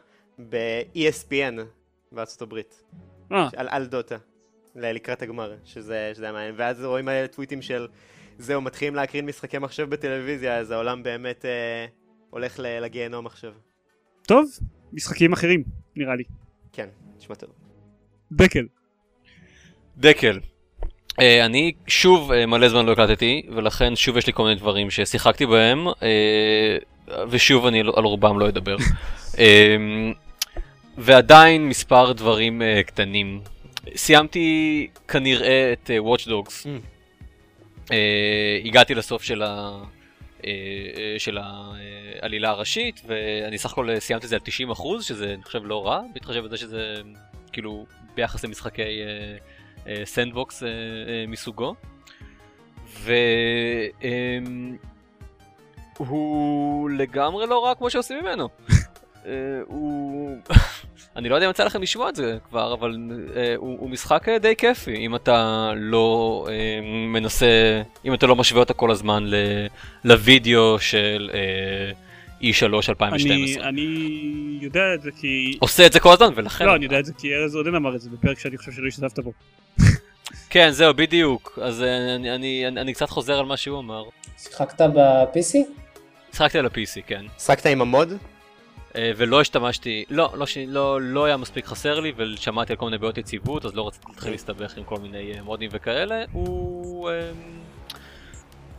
[0.49, 1.61] ב-ESPN
[2.11, 2.83] בארצות הברית.
[3.31, 4.17] אה, על, על דוטה,
[4.75, 7.87] לקראת הגמר, שזה, שזה היה מעניין, ואז רואים טוויטים של
[8.39, 11.85] זהו, מתחילים להקרין משחקי מחשב בטלוויזיה, אז העולם באמת אה,
[12.29, 13.51] הולך לגיהנום עכשיו.
[14.27, 14.49] טוב,
[14.93, 15.63] משחקים אחרים,
[15.95, 16.23] נראה לי.
[16.73, 17.49] כן, נשמע טוב.
[18.31, 18.65] בקל.
[19.97, 20.39] דקל.
[21.21, 24.89] אה, אני שוב אה, מלא זמן לא הקלטתי, ולכן שוב יש לי כל מיני דברים
[24.89, 26.77] ששיחקתי בהם, אה,
[27.29, 28.77] ושוב אני לא- על רובם לא אדבר.
[29.39, 29.75] אה,
[30.97, 33.41] ועדיין מספר דברים אה, קטנים.
[33.95, 36.65] סיימתי כנראה את אה, Watch Dogs.
[36.65, 36.98] Mm.
[37.91, 39.79] אה, הגעתי לסוף של ה...
[40.45, 40.51] אה,
[40.97, 45.43] אה, של העלילה הראשית, ואני סך הכל סיימתי את זה על 90 אחוז, שזה אני
[45.43, 46.95] חושב לא רע, בהתחשב בזה שזה
[47.51, 49.01] כאילו ביחס למשחקי
[50.03, 50.63] sandbox
[51.27, 51.75] מסוגו.
[55.99, 58.49] והוא לגמרי לא רע כמו שעושים ממנו.
[59.25, 59.31] אה,
[59.67, 60.37] הוא...
[61.15, 62.97] אני לא יודע אם יצא לכם לשמוע את זה כבר, אבל
[63.35, 68.35] אה, הוא, הוא משחק אה, די כיפי, אם אתה לא אה, מנסה, אם אתה לא
[68.35, 69.35] משווה אותה כל הזמן ל,
[70.03, 71.91] לוידאו של אה,
[72.41, 73.69] E3 2012.
[73.69, 75.57] אני, אני יודע את זה כי...
[75.59, 76.65] עושה את זה כל הזמן, ולכן...
[76.65, 78.87] לא, אני יודע את זה כי ארז עודן אמר את זה בפרק שאני חושב שלא
[78.87, 79.33] השתתפת בו.
[80.49, 81.59] כן, זהו, בדיוק.
[81.61, 84.03] אז אה, אני, אני, אני, אני קצת חוזר על מה שהוא אמר.
[84.37, 85.57] שיחקת ב-PC?
[86.33, 87.25] משחקתי על ה-PC, כן.
[87.39, 88.13] שחקת עם המוד?
[88.99, 92.85] אה, ולא השתמשתי, לא, לא, ש- לא, לא היה מספיק חסר לי, ושמעתי על כל
[92.85, 96.23] מיני בעיות יציבות, אז לא רציתי להתחיל להסתבך עם כל מיני אה, מודים וכאלה.
[96.31, 97.31] הוא, אה,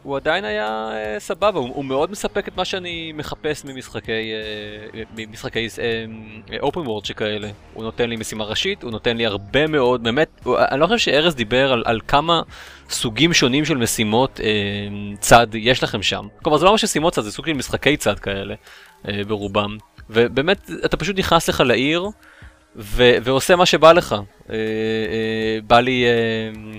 [0.02, 4.32] הוא עדיין היה אה, סבבה, הוא, הוא מאוד מספק את מה שאני מחפש ממשחקי,
[4.94, 5.66] אה, ממשחקי
[6.60, 7.48] אופן וורד שכאלה.
[7.74, 10.98] הוא נותן לי משימה ראשית, הוא נותן לי הרבה מאוד, באמת, הוא, אני לא חושב
[10.98, 12.42] שארז דיבר על, על כמה
[12.90, 14.46] סוגים שונים של משימות אה,
[15.20, 16.26] צד יש לכם שם.
[16.42, 18.54] כלומר זה לא ממש משימות צד, זה סוג של משחקי צד כאלה
[19.08, 19.76] אה, ברובם.
[20.12, 22.06] ובאמת, אתה פשוט נכנס לך לעיר
[22.76, 24.12] ו- ועושה מה שבא לך.
[24.12, 26.04] אה, אה, בא לי...
[26.04, 26.78] אה,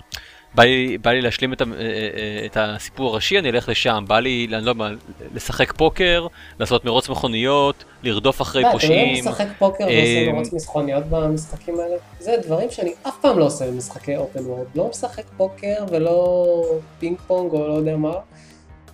[0.56, 4.06] בא לי, בא לי להשלים את, ה, אה, אה, את הסיפור הראשי, אני אלך לשם.
[4.08, 4.89] בא לי, אני לא יודע מה,
[5.36, 6.28] לשחק פוקר,
[6.60, 9.26] לעשות מרוץ מכוניות, לרדוף אחרי מה, אתה לא פושעים.
[9.26, 11.96] משחק פוקר ועושה אה, מרוץ מכוניות במשחקים האלה?
[12.20, 14.65] זה דברים שאני אף פעם לא עושה במשחקי open world.
[14.76, 16.46] לא משחק פוקר ולא
[17.00, 18.13] פינג פונג או לא יודע מה.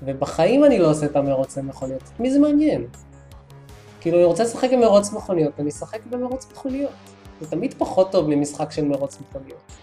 [0.02, 2.04] ובחיים אני לא עושה את המרוץ למכוניות.
[2.19, 2.86] מי זה מעניין?
[4.01, 6.91] כאילו, אני רוצה לשחק במרוץ מכוניות, אני אשחק במרוץ מכוניות.
[7.41, 9.73] זה תמיד פחות טוב ממשחק של מרוץ מכוניות.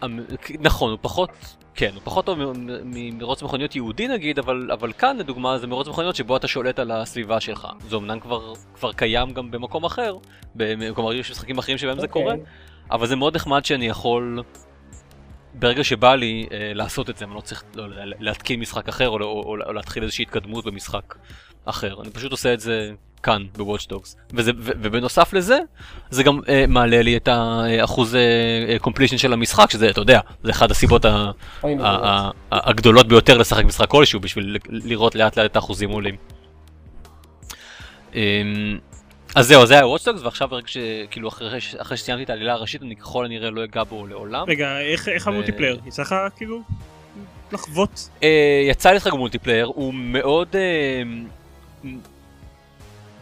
[0.00, 0.24] המ-
[0.60, 1.30] נכון, הוא פחות,
[1.74, 2.38] כן, הוא פחות טוב
[2.84, 6.90] ממרוץ מכוניות יהודי נגיד, אבל, אבל כאן לדוגמה זה מרוץ מכוניות שבו אתה שולט על
[6.90, 7.68] הסביבה שלך.
[7.88, 10.16] זה אמנם כבר, כבר קיים גם במקום אחר,
[10.94, 12.22] כלומר יש משחקים אחרים שבהם זה אוקיי.
[12.22, 12.34] קורה,
[12.90, 14.42] אבל זה מאוד נחמד שאני יכול,
[15.58, 17.84] ברגע שבא לי אה, לעשות את זה, אני לא צריך לא,
[18.18, 21.14] להתקין משחק אחר או, או, או, או להתחיל איזושהי התקדמות במשחק
[21.64, 22.02] אחר.
[22.02, 22.90] אני פשוט עושה את זה
[23.22, 24.16] כאן ב Watch Dogs.
[24.56, 25.58] ובנוסף לזה,
[26.10, 28.16] זה גם אה, מעלה לי את האחוז
[28.80, 33.38] completion של המשחק, שזה, אתה יודע, זה אחת הסיבות ה, ה- ה- ה- הגדולות ביותר
[33.38, 36.16] לשחק משחק כלשהו, בשביל לראות לאט לאט את האחוזים עולים.
[38.14, 38.78] אמ,
[39.34, 42.82] אז זהו, זה היה Watch Dogs, ועכשיו ברגע שכאילו אחרי, אחרי שסיימתי את העלילה הראשית,
[42.82, 44.44] אני ככל הנראה לא אגע בו לעולם.
[44.48, 45.80] רגע, איך איך ה multiplayer?
[45.86, 46.62] יצא לך כאילו
[47.52, 48.08] לחוות?
[48.22, 50.48] אה, יצא לי לשחק ב multiplayer, הוא מאוד...
[50.56, 51.02] אה,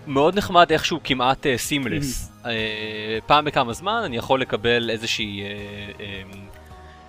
[0.06, 2.32] מאוד נחמד איכשהו כמעט seamless.
[3.26, 5.42] פעם בכמה זמן אני יכול לקבל איזושהי...
[5.42, 5.46] אה,
[6.00, 6.22] אה,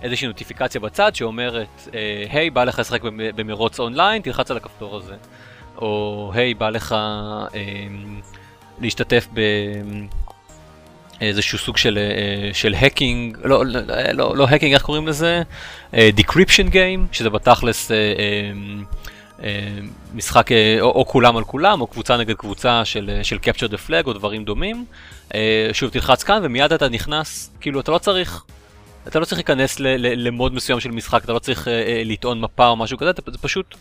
[0.02, 4.96] איזושהי נוטיפיקציה בצד שאומרת, אה, היי, בא לך לשחק במ- במרוץ אונליין, תלחץ על הכפתור
[4.98, 5.16] הזה.
[5.78, 7.48] או היי, בא לך אה,
[8.82, 9.28] להשתתף
[11.20, 13.80] באיזשהו סוג של, אה, של hacking, לא, לא,
[14.14, 15.42] לא, לא hacking, איך קוראים לזה?
[15.94, 18.52] decryption game, שזה בתכלס אה, אה,
[19.44, 19.80] אה,
[20.14, 23.72] משחק אה, או, או כולם על כולם, או קבוצה נגד קבוצה של, אה, של capture
[23.72, 24.86] the flag או דברים דומים.
[25.36, 28.44] אה, שוב תלחץ כאן ומיד אתה נכנס, כאילו אתה לא צריך,
[29.08, 32.02] אתה לא צריך להיכנס ל, ל, למוד מסוים של משחק, אתה לא צריך אה, אה,
[32.06, 33.76] לטעון מפה או משהו כזה, אתה, זה פשוט,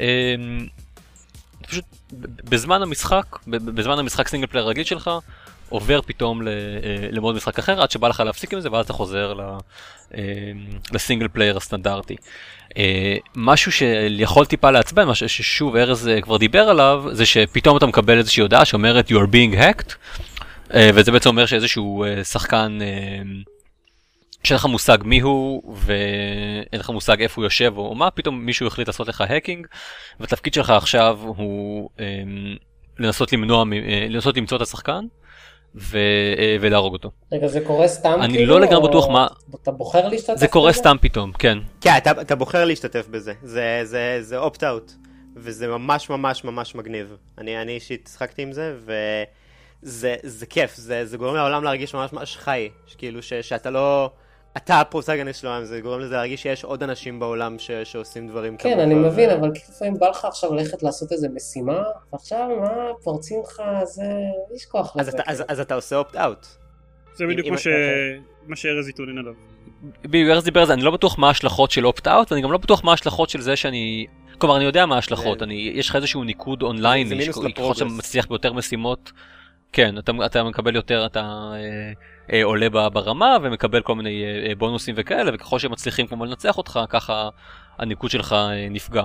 [0.00, 0.06] אה,
[0.89, 0.89] אתה
[1.70, 1.84] פשוט
[2.44, 5.10] בזמן המשחק, בזמן המשחק single player רגיל שלך,
[5.68, 6.52] עובר פתאום אה,
[7.10, 9.34] למוד משחק אחר עד שבא לך להפסיק עם זה ואז אתה חוזר
[10.14, 10.22] אה,
[10.92, 12.16] ל single player הסטנדרטי.
[12.76, 17.86] אה, משהו שיכול טיפה לעצבן, מה ששוב ארז אה, כבר דיבר עליו, זה שפתאום אתה
[17.86, 19.92] מקבל איזושהי הודעה שאומרת you are being hacked,
[20.74, 23.22] אה, וזה בעצם אומר שאיזשהו אה, שחקן אה,
[24.44, 28.66] שאין לך מושג מי הוא ואין לך מושג איפה הוא יושב או מה, פתאום מישהו
[28.66, 29.66] החליט לעשות לך hacking,
[30.20, 32.04] והתפקיד שלך עכשיו הוא אה,
[32.98, 35.04] לנסות למנוע, אה, לנסות למצוא את השחקן
[35.74, 35.98] ו,
[36.38, 37.10] אה, ולהרוג אותו.
[37.32, 38.54] רגע, זה קורה סתם אני כאילו?
[38.54, 39.26] לא לגמרי או בטוח מה-
[39.62, 40.78] אתה בוחר להשתתף זה קורה בזה?
[40.78, 41.58] סתם פתאום, כן.
[41.80, 44.92] כן, אתה, אתה בוחר להשתתף בזה, זה, זה, זה אופט-אאוט,
[45.36, 47.16] וזה ממש ממש ממש מגניב.
[47.38, 48.74] אני, אני אישית שחקתי עם זה,
[49.82, 54.10] זה, זה כיף, זה, זה גורם לעולם להרגיש ממש ממש חי, כאילו ש, שאתה לא...
[54.56, 58.56] אתה הפרוטגניסט של העולם, זה גורם לזה להרגיש שיש עוד אנשים בעולם ש, שעושים דברים
[58.56, 61.82] כן, כמוך, אני ו- מבין, אבל לפעמים בא לך עכשיו ללכת לעשות איזה משימה,
[62.12, 64.02] ועכשיו מה, פורצים לך, זה...
[64.56, 65.16] יש כוח אז לזה.
[65.16, 65.44] אתה, אז.
[65.48, 66.46] אז אתה עושה opt-out.
[67.14, 67.66] זה בדיוק מה ש-.
[68.46, 69.32] מה שארז התלונן עליו.
[70.04, 72.58] בדיוק ארז דיבר על זה, אני לא בטוח מה ההשלכות של opt-out, ואני גם לא
[72.58, 74.06] בטוח מה ההשלכות של זה שאני...
[74.38, 77.74] כלומר, אני יודע מה ההשלכות, אני, יש לך איזשהו ניקוד אונליין, זה מינוס ככל.
[77.74, 79.12] שאתה מצליח ביותר משימות,
[79.72, 81.92] כן, אתה, אתה מקבל יותר, אתה אה,
[82.32, 86.80] אה, עולה ברמה ומקבל כל מיני אה, אה, בונוסים וכאלה, וככל שמצליחים כמו לנצח אותך,
[86.88, 87.28] ככה
[87.78, 89.02] הניקוד שלך אה, נפגע.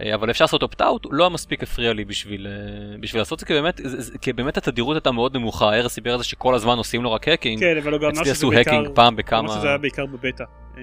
[0.00, 3.46] אה, אבל אפשר לעשות opt-out, לא מספיק הפריע לי בשביל, אה, בשביל לעשות את זה,
[3.46, 6.78] כי באמת, זה- כי באמת התדירות הייתה מאוד נמוכה, ארז סיפר על זה שכל הזמן
[6.78, 8.70] עושים לו רק hacking, כן, אבל הוא גם אמר אצלי שזה עשו בעיקר...
[8.74, 9.48] האקינג פעם בכמה...
[9.48, 10.44] שזה היה בעיקר בבטא.
[10.78, 10.82] אה,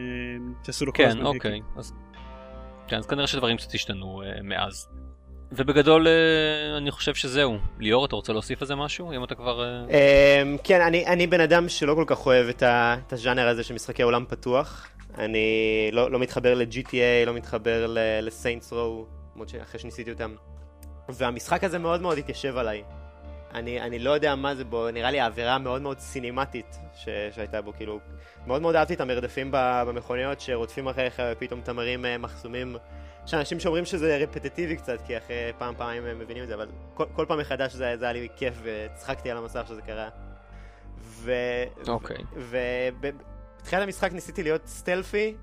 [0.65, 1.51] שעשו לו כל כן, הזמן אוקיי.
[1.51, 1.65] hacking.
[1.77, 1.93] אז,
[2.87, 4.87] כן, אז כנראה שדברים קצת השתנו אה, מאז.
[5.55, 7.57] ובגדול אה, אני חושב שזהו.
[7.79, 9.13] ליאור, אתה רוצה להוסיף על זה משהו?
[9.13, 9.85] אם אתה כבר...
[9.87, 9.91] אה...
[9.91, 13.63] אמ, כן, אני, אני בן אדם שלא כל כך אוהב את, ה, את הז'אנר הזה
[13.63, 14.87] של משחקי עולם פתוח.
[15.17, 20.35] אני לא, לא מתחבר ל-GTA, לא מתחבר ל-Saints Row, למרות שאחרי שניסיתי אותם.
[21.09, 22.83] והמשחק הזה מאוד מאוד התיישב עליי.
[23.53, 27.61] אני, אני לא יודע מה זה בו, נראה לי האווירה מאוד מאוד סינימטית ש, שהייתה
[27.61, 27.99] בו, כאילו,
[28.47, 32.75] מאוד מאוד אהבתי את המרדפים במכוניות שרודפים אחריך ופתאום אתה מרים אה, מחסומים.
[33.25, 36.67] יש אנשים שאומרים שזה רפטטיבי קצת, כי אחרי פעם פעמים הם מבינים את זה, אבל
[36.93, 40.09] כל, כל פעם מחדש זה, זה היה לי כיף וצחקתי על המסך שזה קרה.
[40.97, 41.33] ו...
[41.87, 42.17] אוקיי.
[42.35, 45.35] ובתחילת המשחק ניסיתי להיות סטלפי,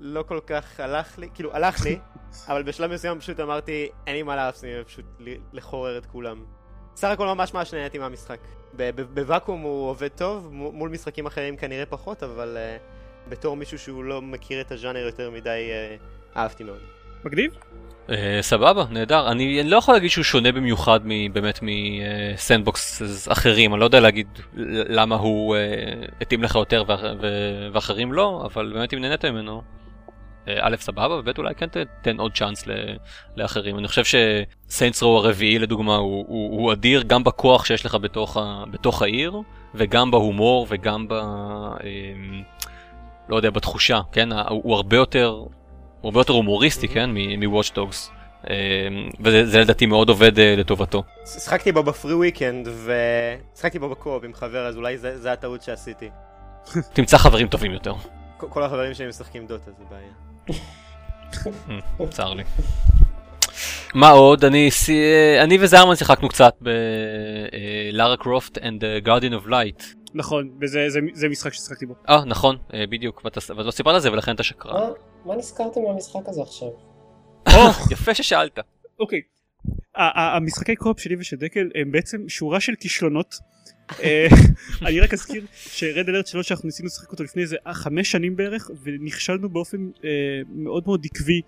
[0.00, 1.98] לא כל כך הלך לי, כאילו הלך לי,
[2.48, 5.04] אבל בשלב מסוים פשוט אמרתי, אין לי מה להפסיד, פשוט
[5.52, 6.44] לחורר את כולם.
[6.96, 8.40] סך הכל ממש ממש נהניתי מהמשחק.
[9.14, 14.22] בוואקום הוא עובד טוב, מול משחקים אחרים כנראה פחות, אבל uh, בתור מישהו שהוא לא
[14.22, 16.93] מכיר את הז'אנר יותר מדי, uh, אהבתי מאוד.
[17.24, 17.52] מגניב?
[18.08, 19.30] Uh, סבבה, נהדר.
[19.30, 24.00] אני, אני לא יכול להגיד שהוא שונה במיוחד מ, באמת מסנדבוקס אחרים, אני לא יודע
[24.00, 24.26] להגיד
[24.88, 29.62] למה הוא uh, התאים לך יותר ו- ו- ואחרים לא, אבל באמת אם נהנית ממנו,
[30.46, 32.64] uh, א' סבבה, וב' אולי כן תתן עוד צ'אנס
[33.36, 33.78] לאחרים.
[33.78, 38.36] אני חושב שסיינטס רו הרביעי לדוגמה הוא, הוא, הוא אדיר גם בכוח שיש לך בתוך,
[38.36, 39.32] ה, בתוך העיר,
[39.74, 41.12] וגם בהומור וגם ב...
[41.12, 41.78] אה,
[43.28, 44.32] לא יודע, בתחושה, כן?
[44.32, 45.44] הוא, הוא הרבה יותר,
[46.04, 47.10] הוא הרבה יותר הומוריסטי, כן?
[47.10, 48.10] מ-Watch Dogs.
[48.50, 48.54] אה,
[49.20, 51.02] וזה זה לדעתי מאוד עובד אה, לטובתו.
[51.26, 52.68] שחקתי בו בפרי וויקנד,
[53.54, 56.08] ושחקתי בו בקו-אופ עם חבר, אז אולי זה, זה הטעות שעשיתי.
[56.92, 57.94] תמצא חברים טובים יותר.
[58.36, 60.60] כל, החברים שלי משחקים דוטה, זה בעיה.
[62.00, 62.42] אה, צר לי.
[63.94, 64.44] מה עוד?
[64.44, 65.02] אני, סי-
[65.42, 69.84] אני וזרמן שיחקנו קצת בלארה קרופט and the Guardian of Light.
[70.14, 71.94] נכון, וזה זה- זה משחק ששיחקתי בו.
[72.08, 74.90] אה, נכון, אה, בדיוק, ואתה לא סיפרת על זה ולכן אתה שקרן.
[75.24, 76.68] מה- מה נזכרתם מהמשחק הזה עכשיו?
[77.90, 78.58] יפה ששאלת.
[79.00, 79.20] אוקיי.
[79.96, 83.34] ה- ה- המשחקי קו-אופ שלי ושל דקל הם בעצם שורה של כישלונות.
[84.02, 84.26] אה,
[84.86, 88.70] אני רק אזכיר שרד אלרט 3 שאנחנו ניסינו לשחק אותו לפני איזה חמש שנים בערך
[88.82, 90.08] ונכשלנו באופן אה,
[90.48, 91.40] מאוד מאוד עקבי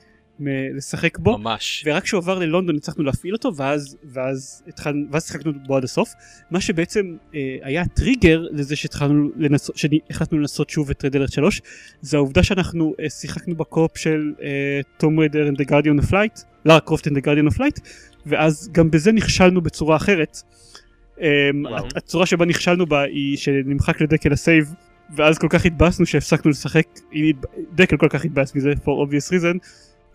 [0.74, 1.84] לשחק בו ממש.
[1.86, 6.12] ורק כשהוא עבר ללונדון הצלחנו להפעיל אותו ואז ואז התחלנו ואז שיחקנו בו עד הסוף
[6.50, 11.62] מה שבעצם אה, היה טריגר לזה שהתחלנו לנסות שהחלטנו לנסות שוב את רד אלרט 3
[12.00, 14.32] זה העובדה שאנחנו אה, שיחקנו ב co-op של
[14.96, 17.80] Tomb Raider and the Guardian of Light Lara Croft and the Guardian of Light
[18.26, 20.42] ואז גם בזה נכשלנו בצורה אחרת.
[21.20, 21.50] אה.
[21.96, 24.74] הצורה שבה נכשלנו בה היא שנמחק לדקל ה save
[25.16, 26.86] ואז כל כך התבאסנו שהפסקנו לשחק
[27.74, 29.58] דקל כל כך התבאס מזה for obvious reason.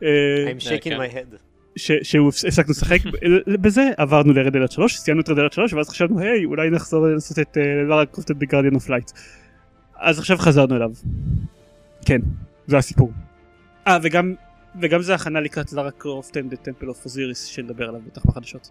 [0.04, 1.00] אה, I'm shaking כן.
[1.02, 1.38] my head.
[1.76, 2.98] ש- שהוא הפסקנו לשחק
[3.62, 6.70] בזה עברנו ל Red Alert 3 סיימנו את Red Alert 3 ואז חשבנו היי אולי
[6.70, 7.58] נחזור לנסות את
[7.90, 9.12] Lara Croft ב Guardian of Light
[9.96, 10.92] אז עכשיו חזרנו אליו
[12.06, 12.22] כן
[12.68, 13.12] זה הסיפור.
[13.88, 14.34] אה וגם
[14.82, 18.70] וגם זה הכנה לקראת Lara Croft and the Temple of Osiris שנדבר עליו בטח בחדשות.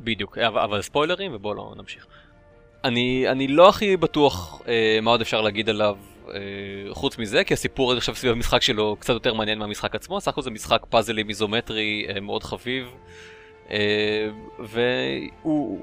[0.00, 2.06] בדיוק, אבל, אבל ספוילרים ובואו לא נמשיך.
[2.84, 6.17] אני, אני לא הכי בטוח אה, מה עוד אפשר להגיד עליו אה,
[6.90, 10.42] חוץ מזה, כי הסיפור עכשיו סביב המשחק שלו קצת יותר מעניין מהמשחק עצמו, סך הכל
[10.42, 12.86] זה משחק פאזלים איזומטרי אה, מאוד חביב,
[13.70, 15.80] אה, והוא...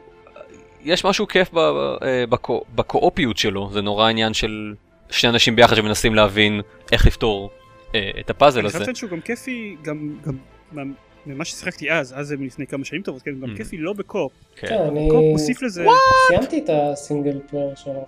[0.83, 4.73] יש משהו כיף אה, בקו, בקו-אופיות שלו, זה נורא עניין של
[5.09, 7.49] שני אנשים ביחד שמנסים להבין איך לפתור
[7.95, 8.71] אה, את הפאזל אני הזה.
[8.77, 10.37] חייב לציין שהוא גם כיפי גם גם
[10.71, 10.81] מה-
[11.25, 13.57] ממה ששיחקתי אז אז זה מלפני כמה שנים טובות כן גם Mhm.
[13.57, 14.73] כיפי לא ב co-op כן.
[14.87, 15.85] אני מוסיף לזה
[16.27, 18.05] סיימתי את ה single player שלו.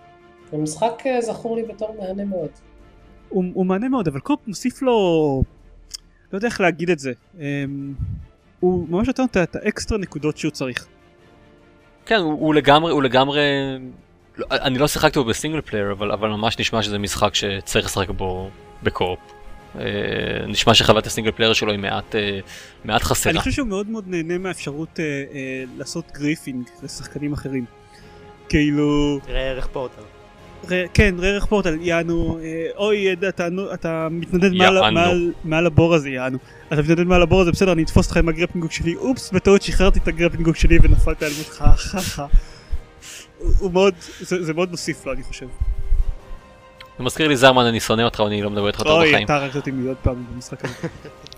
[0.51, 2.49] זה משחק אה, זכור לי בתור מהנה מאוד.
[3.29, 4.93] הוא, הוא מהנה מאוד אבל co-op מוסיף לו
[6.33, 7.93] לא יודע איך להגיד את זה אמ,
[8.59, 10.87] הוא ממש נותן את- האקסטרה נקודות שהוא צריך.
[12.05, 13.41] כן, הוא, הוא לגמרי, הוא לגמרי...
[14.37, 17.85] לא, אני לא שיחקתי בו ב single player, אבל, אבל ממש נשמע שזה משחק שצריך
[17.85, 18.49] לשחק בו
[18.83, 19.19] ב co-op.
[19.79, 19.83] אה,
[20.47, 22.39] נשמע שחוויית ה single player שלו היא מעט, אה,
[22.85, 23.31] מעט חסרה.
[23.31, 27.65] אני חושב שהוא מאוד מאוד נהנה מהאפשרות אה, אה, לעשות griefing לשחקנים אחרים.
[28.49, 30.01] כאילו, ראה ערך פורטל.
[30.93, 34.51] כן, ראה ערך פורטל, יענו, אה, אוי, אתה, מתנדד
[35.43, 36.37] מעל, הבור הזה, יענו.
[36.67, 39.99] אתה מתנדד מעל הבור הזה, בסדר, אני אתפוס אותך עם הגרפינגוק שלי, אופס, בטעות שחררתי
[39.99, 42.25] את הגרפינגוק שלי ונפלת על מותך, חכה.
[43.59, 45.47] הוא מאוד, זה, מאוד מוסיף לו, אני חושב.
[46.97, 49.25] זה מזכיר לי זרמן, אני שונא אותך ואני לא מדבר איתך יותר אוי, בחיים.
[49.25, 50.87] אתה הרגת אותי מיליון פעם במשחק הזה.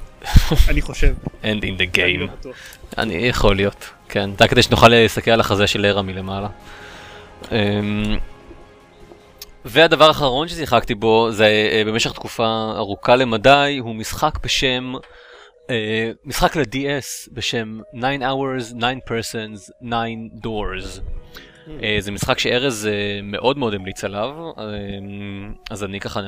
[0.70, 1.14] אני חושב.
[1.44, 2.30] End in the אני לא game.
[2.40, 2.56] בטוח.
[2.98, 4.30] אני יכול להיות, כן.
[4.40, 6.48] היה כדי שנוכל להסתכל על החזה של לרה מלמעלה.
[9.72, 14.94] והדבר האחרון ששיחקתי בו זה אה, במשך תקופה ארוכה למדי, הוא משחק בשם,
[15.70, 19.96] אה, משחק ל-DS בשם 9 hours, 9 persons, 9
[20.44, 21.02] doors.
[21.84, 22.90] אה, זה משחק שארז
[23.24, 24.52] מאוד מאוד המליץ עליו,
[25.72, 26.20] אז אני ככה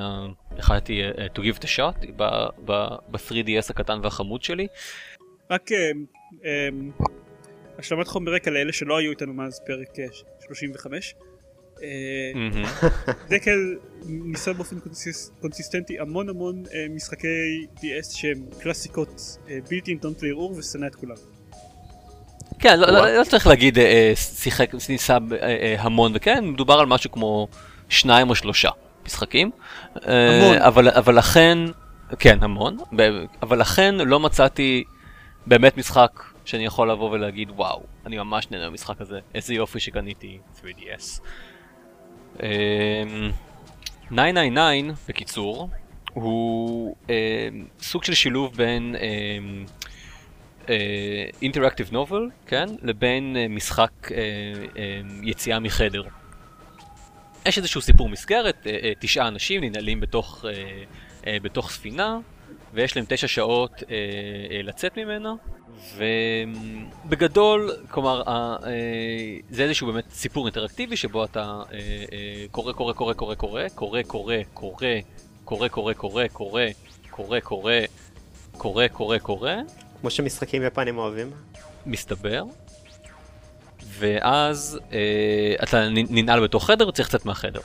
[0.57, 1.01] החלטתי
[1.35, 4.67] to give it a shot ב- ב- ב-3DS הקטן והחמוד שלי.
[5.49, 5.69] רק
[7.79, 10.05] השלמת חומר רקע לאלה שלא היו איתנו מאז פרק אה,
[10.47, 11.15] 35.
[11.83, 12.63] אה.
[13.29, 17.27] דקל ניסה באופן קונסיס- קונסיסטנטי המון המון אה, משחקי
[17.77, 21.15] DS שהם קלאסיקות אה, בלתי ניתנות לערעור ושנא את כולם.
[22.59, 23.77] כן, לא, לא, לא צריך להגיד
[24.15, 25.17] שיחק, ניסה
[25.77, 27.47] המון וכן, מדובר על משהו כמו
[27.89, 28.69] שניים או שלושה
[29.05, 29.51] משחקים.
[29.95, 30.57] המון.
[30.57, 31.57] אבל, אבל לכן,
[32.19, 32.77] כן, המון,
[33.41, 34.83] אבל לכן לא מצאתי
[35.47, 40.39] באמת משחק שאני יכול לבוא ולהגיד וואו, אני ממש נהנה מהמשחק הזה, איזה יופי שקניתי
[40.61, 41.21] 3DS.
[42.41, 43.03] אה,
[44.09, 45.69] 999 בקיצור,
[46.13, 47.47] הוא אה,
[47.81, 48.95] סוג של שילוב בין
[51.41, 54.17] אינטראקטיב נובל, כן, לבין אה, משחק אה,
[54.77, 56.03] אה, יציאה מחדר.
[57.45, 60.83] יש איזשהו סיפור מסגרת, אה, אה, תשעה אנשים ננעלים בתוך, אה,
[61.27, 62.19] אה, בתוך ספינה,
[62.73, 63.95] ויש להם תשע שעות אה,
[64.51, 65.33] אה, לצאת ממנה,
[67.05, 71.77] ובגדול, כלומר, אה, אה, זה איזשהו באמת סיפור אינטראקטיבי שבו אתה אה,
[72.13, 74.97] אה, קורא, קורא, קורא, קורא, קורא, קורא, קורא, קורא,
[75.43, 76.63] קורא, קורא, קורא, קורא,
[77.11, 77.79] קורא, קורא,
[78.57, 79.53] קורא, קורא, קורא,
[80.01, 81.31] כמו שמשחקים יפנים אוהבים.
[81.85, 82.43] מסתבר,
[83.99, 87.61] ואז אה, אתה ננעל בתוך חדר וצריך לצאת מהחדר.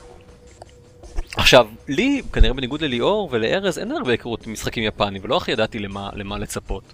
[1.37, 5.79] עכשיו, לי, כנראה בניגוד לליאור ולארז, אין הרבה היכרות עם משחקים יפנים, ולא הכי ידעתי
[5.79, 6.93] למה, למה לצפות.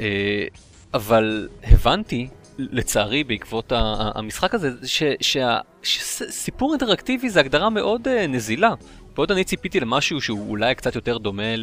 [0.00, 0.44] אה,
[0.94, 2.28] אבל הבנתי,
[2.58, 3.72] לצערי, בעקבות
[4.14, 8.70] המשחק הזה, ש- שה- שסיפור אינטראקטיבי זה הגדרה מאוד אה, נזילה.
[9.16, 11.54] ועוד אני ציפיתי למשהו שהוא אולי קצת יותר דומה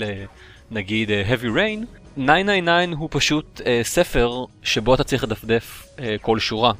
[0.71, 1.85] לנגיד אה, Heavy Rain.
[2.15, 6.73] 999 הוא פשוט אה, ספר שבו אתה צריך לדפדף אה, כל שורה.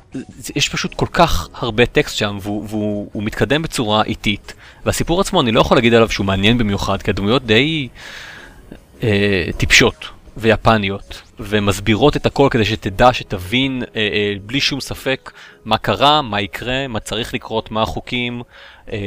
[0.55, 4.53] יש פשוט כל כך הרבה טקסט שם והוא, והוא הוא מתקדם בצורה איטית.
[4.85, 7.87] והסיפור עצמו אני לא יכול להגיד עליו שהוא מעניין במיוחד כי הדמויות די
[9.03, 10.05] אה, טיפשות
[10.37, 15.31] ויפניות ומסבירות את הכל כדי שתדע שתבין אה, אה, בלי שום ספק
[15.65, 18.41] מה קרה, מה יקרה, מה צריך לקרות, מה החוקים
[18.91, 18.97] אה,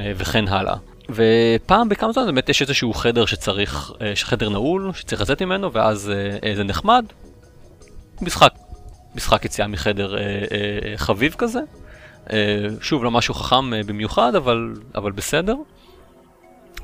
[0.00, 0.74] אה, וכן הלאה.
[1.10, 6.10] ופעם בכמה זמן באמת יש איזשהו חדר שצריך, אה, חדר נעול שצריך לצאת ממנו ואז
[6.10, 7.04] אה, אה, זה נחמד.
[8.20, 8.52] משחק,
[9.14, 11.60] משחק יציאה מחדר אה, אה, חביב כזה.
[12.32, 15.56] אה, שוב לא משהו חכם אה, במיוחד אבל, אבל בסדר.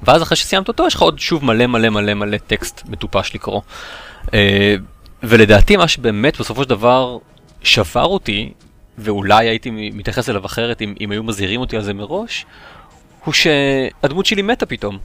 [0.02, 3.60] ואז אחרי שסיימת אותו יש לך עוד שוב מלא מלא מלא מלא טקסט מטופש לקרוא.
[4.34, 4.74] אה,
[5.22, 7.18] ולדעתי מה שבאמת בסופו של דבר
[7.62, 8.52] שבר אותי,
[8.98, 12.46] ואולי הייתי מתייחס אליו אחרת אם, אם היו מזהירים אותי על זה מראש,
[13.24, 14.98] הוא שהדמות שלי מתה פתאום.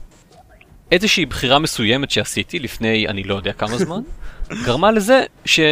[0.92, 4.00] איזושהי בחירה מסוימת שעשיתי לפני אני לא יודע כמה זמן,
[4.66, 5.60] גרמה לזה ש...
[5.60, 5.64] אה,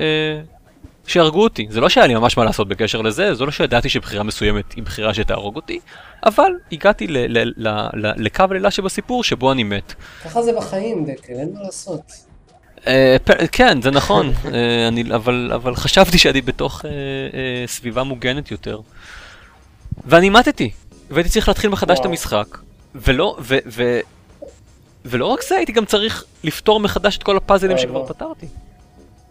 [0.00, 0.40] אה,
[1.06, 1.66] שהרגו אותי.
[1.70, 4.82] זה לא שהיה לי ממש מה לעשות בקשר לזה, זה לא שידעתי שבחירה מסוימת היא
[4.82, 5.80] בחירה שתהרוג אותי,
[6.24, 9.94] אבל הגעתי ל- ל- ל- ל- לקו הלילה שבסיפור שבו אני מת.
[10.24, 12.12] ככה זה בחיים, דקל, אין מה לעשות.
[12.86, 13.16] אה,
[13.52, 16.90] כן, זה נכון, אה, אני, אבל, אבל חשבתי שאני בתוך אה,
[17.66, 18.80] סביבה מוגנת יותר.
[20.04, 20.70] ואני מתתי,
[21.10, 22.04] והייתי צריך להתחיל מחדש את.
[22.04, 22.58] המשחק,
[22.94, 24.00] ולא, ו, ו,
[25.04, 28.06] ולא רק זה, הייתי גם צריך לפתור מחדש את כל הפאזלים שכבר לא.
[28.08, 28.46] פתרתי.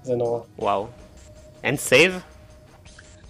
[0.03, 0.39] זה נורא.
[0.59, 0.87] וואו.
[1.63, 2.19] אין save?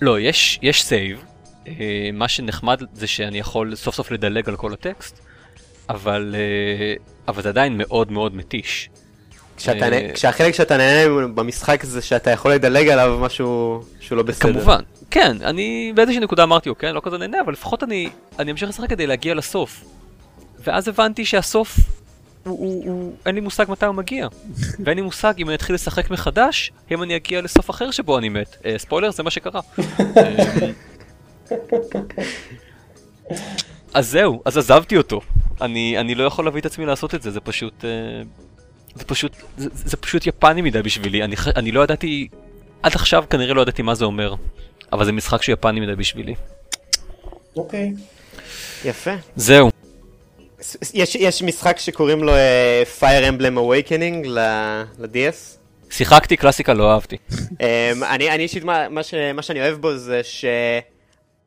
[0.02, 1.24] לא, יש, יש save,
[1.68, 5.20] אה, מה שנחמד זה שאני יכול סוף סוף לדלג על כל הטקסט,
[5.90, 6.94] אבל, אה,
[7.28, 8.90] אבל זה עדיין מאוד מאוד מתיש.
[9.58, 14.54] כשאתה אה, כשהחלק שאתה נהנה במשחק זה שאתה יכול לדלג עליו משהו שהוא לא בסדר.
[14.54, 14.80] כמובן,
[15.12, 18.70] כן, אני באיזושהי נקודה אמרתי, אוקיי, אני לא כזה נהנה, אבל לפחות אני, אני אמשיך
[18.70, 19.84] לשחק כדי להגיע לסוף.
[20.60, 21.78] ואז הבנתי שהסוף,
[22.44, 24.28] הוא, הוא, הוא, אין לי מושג מתי הוא מגיע.
[24.86, 28.30] ואין לי מושג אם אני אתחיל לשחק מחדש, אם אני אגיע לסוף אחר שבו אני
[28.30, 28.58] מת.
[28.66, 29.62] אה, ספוילר, זה מה שקרה.
[30.18, 31.54] אה,
[33.94, 35.22] אז זהו, אז עזבתי אותו.
[35.62, 37.86] אני, אני לא יכול להביא את עצמי לעשות את זה, זה פשוט...
[37.86, 37.90] אה,
[38.96, 42.28] זה פשוט, זה, זה פשוט יפני מדי בשבילי, אני, אני לא ידעתי,
[42.84, 44.36] עד עכשיו כנראה לא ידעתי מה זה אומר.
[44.94, 46.36] אבל זה משחק שהוא יפני מדי בשבילי.
[47.56, 47.94] אוקיי.
[48.86, 49.12] יפה.
[49.36, 49.70] זהו.
[50.94, 54.40] יש, יש משחק שקוראים לו אה, Fire Emblem Awakening ל-
[55.00, 55.58] ל-DS.
[55.90, 57.18] שיחקתי קלאסיקה, לא אהבתי.
[57.32, 60.46] אמ, אני אני אישית, מה, מה, ש, מה שאני אוהב בו זה ש,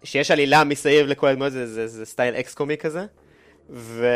[0.05, 3.05] שיש עלילה מסביב לכל הדמויות, זה, זה, זה סטייל אקס קומי כזה.
[3.71, 4.07] ו,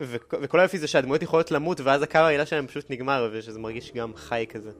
[0.00, 3.92] ו, וכל היופי זה שהדמויות יכולות למות, ואז הקו העלילה שלהם פשוט נגמר, ושזה מרגיש
[3.92, 4.70] גם חי כזה.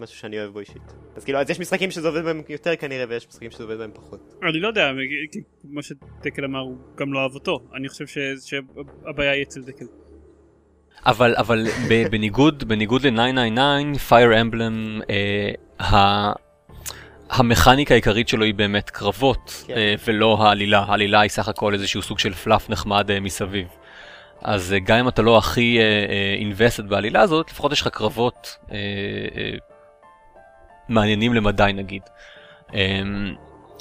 [0.00, 0.82] משהו שאני אוהב בו אישית.
[1.16, 3.90] אז כאילו, אז יש משחקים שזה עובד בהם יותר כנראה, ויש משחקים שזה עובד בהם
[3.94, 4.34] פחות.
[4.42, 4.90] אני לא יודע,
[5.62, 7.60] כמו שדקל אמר, הוא גם לא אהב אותו.
[7.74, 8.18] אני חושב ש-
[8.50, 9.84] שהבעיה היא אצל דקל.
[11.06, 11.66] אבל אבל
[12.10, 15.02] בניגוד בניגוד ל-999 Fire Emblem
[15.80, 16.32] אה,
[17.30, 19.74] המכניקה העיקרית שלו היא באמת קרבות כן.
[19.76, 23.66] אה, ולא העלילה העלילה היא סך הכל איזשהו סוג של פלאף נחמד אה, מסביב.
[24.42, 25.78] אז אה, גם אם אתה לא הכי
[26.40, 28.56] invested בעלילה הזאת לפחות יש לך קרבות
[30.88, 32.02] מעניינים למדי נגיד.
[32.74, 33.02] אה,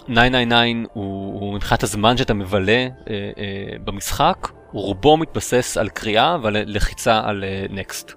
[0.07, 6.57] 999 הוא, הוא מבחינת הזמן שאתה מבלה אה, אה, במשחק, רובו מתבסס על קריאה ועל
[6.65, 8.11] לחיצה על אה, נקסט,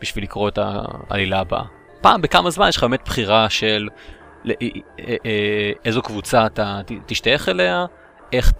[0.00, 0.58] בשביל לקרוא את
[1.10, 1.64] העלילה הבאה.
[2.00, 3.88] פעם בכמה זמן יש לך באמת בחירה של
[5.84, 7.86] איזו קבוצה אתה תשתייך אליה,
[8.32, 8.52] איך,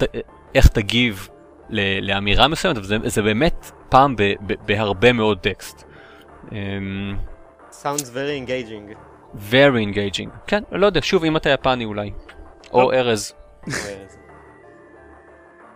[0.55, 1.29] איך תגיב
[2.03, 5.85] לאמירה מסוימת, וזה זה באמת פעם ב, ב, בהרבה מאוד טקסט.
[7.71, 8.95] Sounds very engaging.
[9.51, 10.29] very engaging.
[10.47, 12.13] כן, לא יודע, שוב, אם אתה יפני אולי.
[12.73, 12.91] או טוב.
[12.93, 13.35] ארז.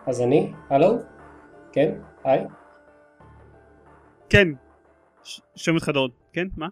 [0.07, 0.53] אז אני?
[0.71, 0.99] הלו?
[1.73, 1.91] כן?
[2.25, 2.45] היי?
[4.31, 4.49] כן,
[5.25, 6.47] ש- שומע אותך דורון, כן?
[6.57, 6.67] מה?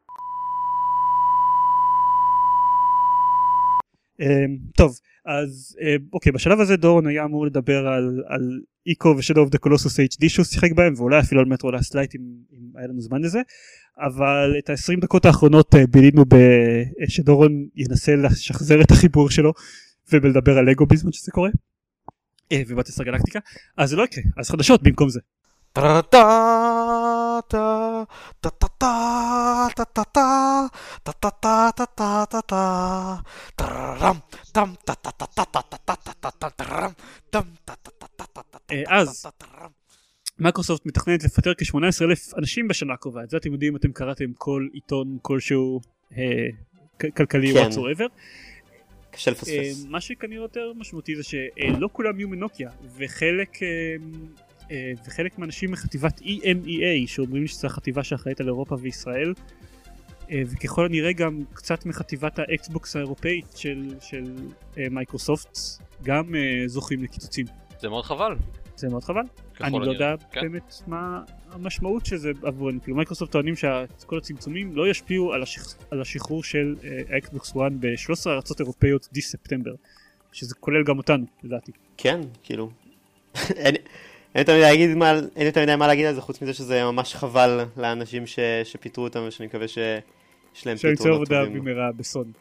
[4.76, 9.40] טוב, אז אה, אוקיי, בשלב הזה דורון היה אמור לדבר על, על Ico ו Shadow
[9.40, 12.20] of the Colossus HD שהוא שיחק בהם, ואולי אפילו על Metro Last Light אם,
[12.52, 13.40] אם היה לנו זמן לזה,
[13.98, 19.52] אבל את ה-20 דקות האחרונות אה, בילינו ב- שדורון ינסה לשחזר את החיבור שלו
[20.12, 21.50] ובלדבר על לגו בזמן שזה קורה.
[22.52, 23.38] אה, וב Battlestar Galactica,
[23.76, 25.20] אז זה לא יקרה, אז חדשות במקום זה.
[38.88, 39.26] אז
[40.38, 44.66] מייקרוסופט מתכננת לפטר כ-18 אלף אנשים בשנה הקרובה, את זה אתם יודעים, אתם קראתם כל
[44.72, 45.80] עיתון כלשהו
[47.16, 47.68] כלכלי כן.
[47.68, 48.08] whatsoever.
[49.10, 49.84] קשה לפספס.
[49.88, 53.58] מה שכנראה יותר משמעותי זה שלא כולם יהיו מנוקיה וחלק
[55.06, 59.34] וחלק מהאנשים מחטיבת EMEA שאומרים לי שזו החטיבה שאחראית על אירופה וישראל
[60.30, 64.36] אה, וככל הנראה גם קצת מחטיבת האקסבוקס האירופאית של, של
[64.78, 65.58] אה, מייקרוסופט
[66.02, 67.46] גם אה, זוכים לקיצוצים.
[67.80, 68.36] זה מאוד חבל.
[68.76, 69.22] זה מאוד חבל.
[69.60, 69.84] אני לא.
[69.84, 70.40] יודע כן.
[70.40, 72.82] באמת מה המשמעות של זה עבורנו.
[72.82, 75.74] כאילו מייקרוסופט טוענים שכל הצמצומים לא ישפיעו על, השח...
[75.90, 76.74] על השחרור של
[77.08, 79.74] האקסבוקס 1 ב-13 ארצות אירופאיות בספטמבר.
[80.32, 81.72] שזה כולל גם אותנו לדעתי.
[81.96, 82.70] כן, כאילו.
[84.34, 87.14] אין יותר מדי מה- אין יותר מדי מה להגיד על זה חוץ מזה שזה ממש
[87.14, 91.64] חבל לאנשים ש- שפיטרו אותם ושאני מקווה שיש להם שימצאו פתרונות עבודה טובים.
[91.64, 92.32] במהרה ב soon.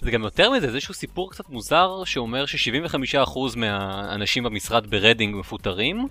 [0.00, 3.16] זה גם יותר מזה, זה איזשהו סיפור קצת מוזר שאומר ש-75%
[3.56, 6.06] מהאנשים במשרד ב Reading מפוטרים.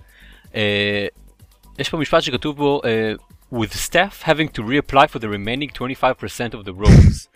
[0.54, 1.06] אה,
[1.78, 3.12] יש פה משפט שכתוב בו, אה,
[3.52, 5.74] with staff having to reapply for the remaining 25%
[6.54, 7.28] of the roles.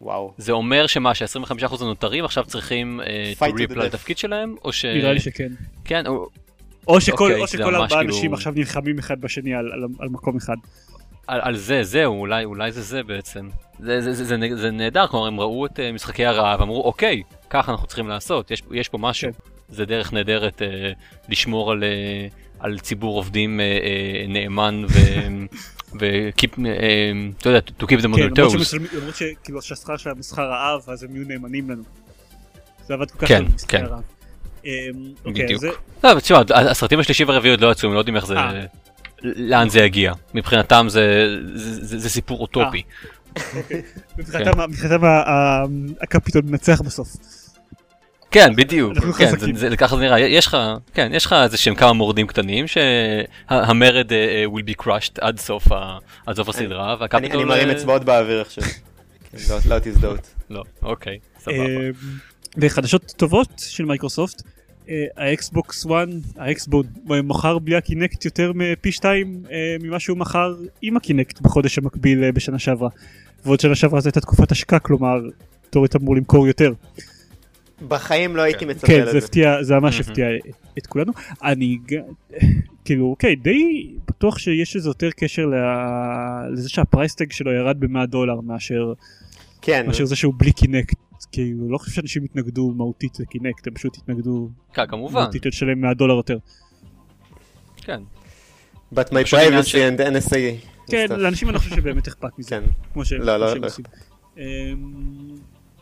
[0.00, 0.32] וואו.
[0.38, 3.74] זה אומר שמה, שה-25% הנותרים עכשיו צריכים אה, to reapply.
[3.78, 4.84] לתפקיד שלהם, או ש...
[4.84, 5.52] נראה לי שכן.
[5.84, 6.28] כן, או-
[6.86, 10.08] או שכל אוקיי, או שכל ארבעה כאילו- אנשים עכשיו נלחמים אחד בשני על- על- על
[10.08, 10.56] מקום אחד.
[11.26, 13.48] על, על זה, זהו, אולי, אולי זה זה בעצם.
[13.80, 17.22] זה, זה, זה, זה, זה נהדר, כלומר הם ראו את uh, משחקי הרעב, אמרו אוקיי,
[17.50, 19.32] ככה אנחנו צריכים לעשות, יש, יש פה משהו.
[19.32, 19.38] כן.
[19.68, 22.34] זה דרך נהדרת uh, לשמור על, uh,
[22.64, 23.82] על ציבור עובדים uh,
[24.26, 24.96] uh, נאמן ו...
[25.96, 25.98] uh,
[27.40, 28.58] אתה יודע, to keep them on כן, their למרות toes.
[28.58, 31.82] שמשלמים- למרות שכאילו שהשכר שלהם הוא שכר רעב אז הם יהיו נאמנים לנו.
[32.86, 33.84] זה עבד כל כך כן, טוב במשחקי כן.
[34.66, 35.60] אמ, אוקיי, בדיוק.
[35.60, 35.68] זה-
[36.04, 38.36] לא, תשמע, הסרטים השלישי והרביעי עוד לא יצאו, הם לא יודעים איך זה...
[38.36, 38.60] אה.
[39.22, 40.12] לאן זה יגיע.
[40.34, 42.82] מבחינתם זה, זה, זה, זה סיפור אוטופי.
[44.18, 45.64] מבחינתם מבחינתם ה- ה-
[46.02, 47.08] הקפיטול מנצח בסוף.
[48.30, 49.56] כן, בדיוק, כן, זה, חזקים.
[49.56, 50.56] זה, ככה זה נראה, יש לך,
[50.94, 54.12] כן, יש לך איזה שהם כמה מורדים קטנים שהמרד uh,
[54.56, 57.36] will be crushed עד סוף, ה, עד סוף הסדרה, אני והקפיטול...
[57.40, 58.64] אני מרים אה, אצבעות באוויר עכשיו.
[59.32, 60.34] כן, לא- לא תזדהות.
[60.50, 61.56] לא, אוקיי, סבבה.
[61.56, 61.92] אמ,
[62.58, 64.50] וחדשות טובות של מייקרוסופט, אה,
[65.16, 65.92] האקסבוקס 1,
[66.36, 71.40] ה Xbone, אה, מכר בלי הקינקט יותר מפי שתיים אה, ממה שהוא מכר עם הקינקט
[71.40, 72.88] בחודש המקביל אה, בשנה שעברה.
[73.44, 75.20] ועוד שנה שעברה זו הייתה תקופת השקה, כלומר,
[75.70, 76.72] תאורית אמור למכור יותר.
[77.88, 79.18] בחיים לא הייתי מצפה כן, זה לזה.
[79.18, 80.00] הפתיע, זה ממש.
[80.00, 80.26] הפתיע
[80.78, 81.12] את כולנו.
[81.42, 81.78] אני
[82.84, 85.46] כאילו, אוקיי, די בטוח שיש לזה יותר קשר
[86.52, 88.92] לזה שה price tag שלו ירד ב-100 דולר מאשר
[89.62, 90.96] כן, מאשר זה שהוא בלי קינקט.
[91.32, 95.94] כאילו לא חושב שאנשים יתנגדו מהותית לקינקט, הם פשוט יתנגדו כן, כמובן, מהותית לשלם 100
[95.94, 96.38] דולר יותר.
[97.76, 98.00] כן.
[98.94, 100.66] But my privacy and NSA.
[100.90, 101.06] כן.
[101.10, 102.62] לאנשים אני לא חושב שבאמת אכפת מזה, כן.
[102.92, 103.66] כמו ש- לא, לא, שהם לא.
[103.66, 103.84] עושים.
[104.38, 104.42] אמ,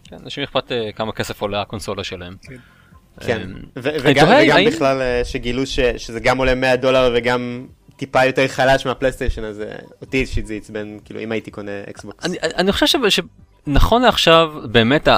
[0.05, 2.37] כן, אנשים אכפת אה, כמה כסף עולה הקונסולה שלהם.
[2.43, 2.57] כן.
[3.21, 4.29] כן, אמ, וגם
[4.67, 5.67] בכלל אה, שגילו
[5.97, 7.67] שזה גם עולה 100 דולר וגם
[7.97, 12.25] טיפה יותר חלש מהפלייסטיישן, אז אה, אותי אישית זה עצבן, כאילו אם הייתי קונה אקסבוקס.
[12.25, 13.21] אני, אני חושב ש...
[13.67, 15.09] שנכון לעכשיו באמת,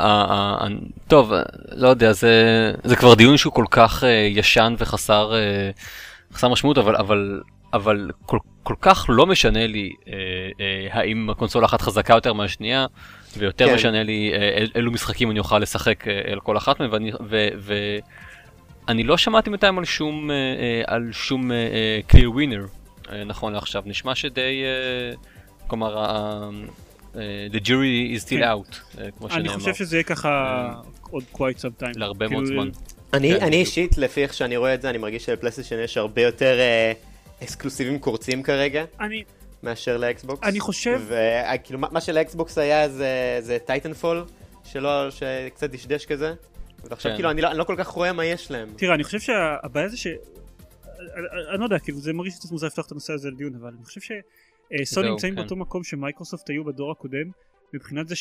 [1.09, 1.33] טוב,
[1.73, 6.79] לא יודע, זה, זה כבר דיון שהוא כל כך uh, ישן וחסר uh, חסר משמעות,
[6.79, 7.41] אבל, אבל,
[7.73, 10.09] אבל כל, כל כך לא משנה לי uh,
[10.91, 12.87] האם הקונסולה אחת חזקה יותר מהשנייה,
[13.39, 13.75] ויותר כן.
[13.75, 17.75] משנה לי אל, אילו משחקים אני אוכל לשחק על כל אחת מהן, ואני, ו, ו,
[18.89, 20.31] אני לא שמעתי בינתיים על שום,
[20.87, 21.51] על שום
[22.11, 24.63] clear winner נכון לעכשיו, נשמע שדי,
[25.67, 26.05] כלומר,
[27.51, 27.71] the jury
[28.19, 28.43] is still כן.
[28.53, 30.73] out, uh, כמו אני שנאמר, חושב שזה יהיה ככה
[31.11, 31.99] עוד quite some time.
[31.99, 32.69] להרבה כאילו, מאוד זמן.
[33.15, 33.57] אני, כן, אני.
[33.57, 36.93] אישית, לפי איך שאני רואה את זה, אני מרגיש שלפלייסטיישן יש הרבה יותר אה,
[37.43, 39.25] exclusiveים קורצים כרגע, אני,
[39.63, 40.49] מאשר לאקסבוקס.
[40.49, 44.25] אני חושב- וכאילו, מה שלאקסבוקס היה זה, זה טייטנפול,
[44.65, 46.35] שלא, שקצת דשדש כזה.
[46.91, 47.17] ועכשיו כן.
[47.17, 48.69] כאילו, אני לא, אני לא כל כך רואה מה יש להם.
[48.77, 50.07] תראה, אני חושב שהבעיה זה ש...
[50.07, 50.17] אני-
[51.53, 53.85] אני לא יודע, כאילו זה מרגיש קצת מוזר לפתוח את הנושא הזה לדיון, אבל אני
[53.85, 54.21] חושב שסוני
[54.85, 55.41] זהו, נמצאים כן.
[55.41, 57.31] באותו מקום שמייקרוסופט היו בדור הקודם,
[57.75, 58.15] מבחינת זה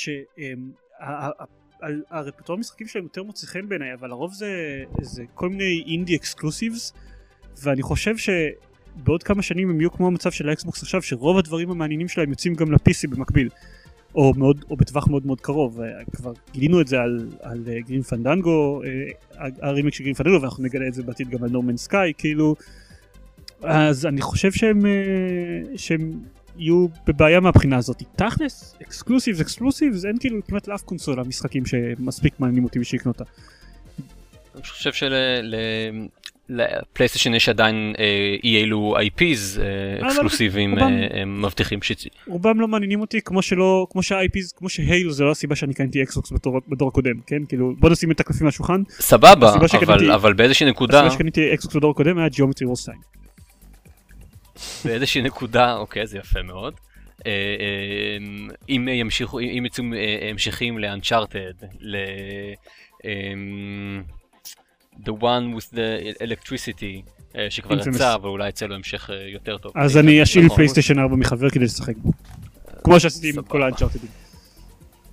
[1.01, 6.93] שהרפרטואר המשחקים שלהם יותר מוצא חן בעיניי, אבל לרוב זה זה כל מיני אינדי exclusives,
[7.63, 12.07] ואני חושב שבעוד כמה שנים הם יהיו כמו המצב של האקסבוקס עכשיו, שרוב הדברים המעניינים
[12.07, 13.49] שלהם יוצאים גם ל-PC במקביל.
[14.15, 17.79] או, מאוד, או בטווח מאוד מאוד קרוב, אה, כבר גילינו את זה על, על אה,
[17.79, 21.60] גרים פנדנגו, אה, הרימיק של גרים פנדנגו ואנחנו נגלה את זה בעתיד גם על נו
[21.60, 22.55] מנס סקאי, כאילו,
[23.67, 26.11] אז אני חושב שהם, אה, שהם
[26.57, 28.03] יהיו בבעיה מהבחינה הזאת.
[28.15, 33.31] תכלס, exclusive exclusive, אין כאילו כמעט לאף קונסולה משחקים שמספיק מעניינים אותי בשביל לקנות אותה.
[34.55, 34.91] אני חושב
[36.49, 41.91] שלפלייסטיישן יש עדיין אה, אי אלו IPs אה, אקסקלוסיביים אה, אה, מבטיחים ש...
[42.27, 46.03] רובם לא מעניינים אותי כמו שלא, כמו שה-IPs, כמו שהיילו זה לא הסיבה שאני קניתי
[46.03, 46.31] אקסבוקס
[46.67, 47.45] בדור, הקודם, כן?
[47.45, 48.83] כאילו, בוא נשים את הקלפים על השולחן.
[48.89, 49.53] סבבה,
[50.15, 52.97] אבל, באיזושהי נקודה, הסיבה שקניתי אקסבוקס בדור הקודם היה ג'יאומטרי וורס 2.
[54.85, 56.73] באיזושהי נקודה, אוקיי, זה יפה מאוד.
[57.25, 61.97] אה, אה, אם ימשיכו, אם יצאו אה, המשכים ל-Uncharted, ל...
[64.95, 67.09] The one with the electricity,
[67.49, 67.79] שכבר.
[67.79, 69.71] יצא, אבל אולי יצא לו המשך יותר טוב.
[69.75, 70.57] אז אני אשאיל נכון.
[70.57, 72.11] פלייסטיישן 4 מחבר כדי לשחק בו.
[72.83, 73.43] כמו שעשיתי עם.
[73.43, 74.09] כל האנצ'ארטדים.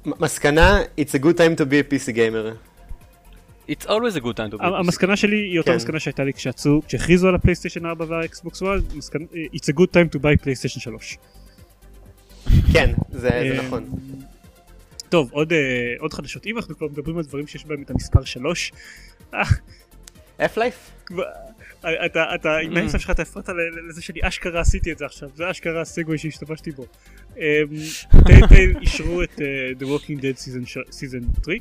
[0.07, 2.72] מסקנה, it's a good time to be a PC gamer.
[3.69, 4.65] It's always a good time to be.
[4.65, 5.77] המסקנה שלי היא אותה כן.
[5.77, 10.17] מסקנה שהייתה לי כשעצו, כשהכריזו על הפלייסטיישן 4 והאקסבוקס 1, מסקנה- it's a good time
[10.17, 11.19] to buy פלייסטיישן 3.
[12.73, 13.85] כן, זה אה, נכון.
[15.09, 15.59] טוב, עוד, אה,
[15.99, 16.47] עוד חדשות.
[16.47, 18.73] אם אנחנו כבר מדברים על דברים שיש בהם את המספר 3,
[20.41, 21.11] F-Life?
[22.07, 22.79] אתה, אתה, עם Mm.
[22.79, 23.49] האמצע שלך אתה הפרעת
[23.89, 26.87] לזה שאני אשכרה עשיתי את זה עכשיו, זה אשכרה הסגווי שהשתמשתי בו.
[28.27, 29.47] טלטייל אישרו את אה,
[29.81, 31.59] The Walking Dead Season 3.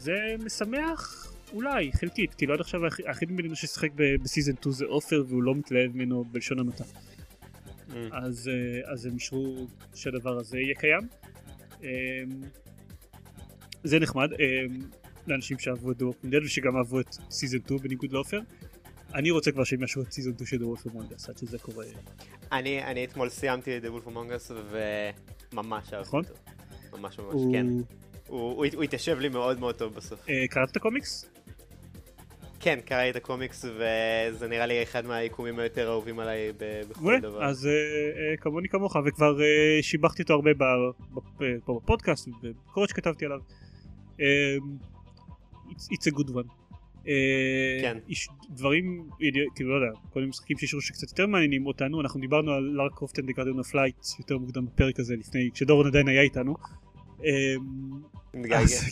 [0.00, 3.88] זה משמח אולי, חלקית, כאילו עד עכשיו היחיד- מבינינו ששיחק
[4.22, 6.84] ב season 2 זה עופר והוא לא מתלהב ממנו בלשון המעטה.
[6.84, 7.92] Mm.
[8.12, 11.08] אז, אה, אז הם אישרו שהדבר הזה יהיה קיים.
[11.82, 11.86] אמ,
[13.84, 14.80] זה נחמד אמ,
[15.26, 18.40] לאנשים שאהבו את The Walking Dead ושגם אהבו את season 2 בניגוד לעופר.
[19.14, 21.58] אני רוצה כבר שהם יאשרו את season 2 של The Wolf Among Us עד שזה
[21.58, 21.84] קורה.
[22.52, 24.52] אני אני אתמול סיימתי את The Wolf Among Us
[25.52, 26.24] וממש אהבתי נכון?
[26.24, 26.34] אותו.
[26.98, 27.66] ממש ממש, הוא- כן.
[28.30, 30.28] הוא התיישב לי מאוד מאוד טוב בסוף.
[30.28, 31.30] אה, קראת את הקומיקס?
[32.60, 36.52] כן, קראתי את הקומיקס וזה נראה לי אחד מהיקומים היותר אהובים עליי
[36.88, 37.44] בכל דבר.
[37.44, 39.38] אז אה, אה, כמוני כמוך וכבר
[39.82, 40.50] שיבחתי אותו הרבה
[41.64, 43.38] פה בפודקאסט ובביקורת שכתבתי עליו.
[44.20, 44.56] אה,
[45.70, 46.48] It's a good one.
[47.82, 47.98] כן.
[48.08, 49.08] יש דברים,
[49.54, 52.90] כאילו לא יודע, כל מיני משחקים שאישרו שקצת יותר מעניינים אותנו, אנחנו דיברנו על לארה
[52.90, 56.54] קרופט אנד גארדיאן אוף לייט יותר מוקדם בפרק הזה לפני, כשדורון עדיין היה איתנו.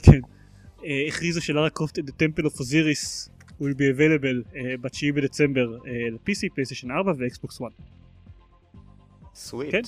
[0.03, 0.21] כן,
[0.85, 3.31] אה, הכריזו שלארה קרופט אנד טמפל אוף אוזיריס
[3.61, 5.67] will be available אה, ב-9 בדצמבר
[6.11, 7.67] ל-PC, פלייסטיישן 4 ואקסבוקס 1.
[9.35, 9.73] Sweet.
[9.73, 9.83] כן.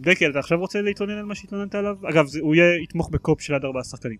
[0.00, 1.96] דקל, אתה עכשיו רוצה להתלונן על מה שהתלוננת עליו?
[2.08, 4.18] אגב, הוא יתמוך ב co-op של עד ארבעה שחקנים.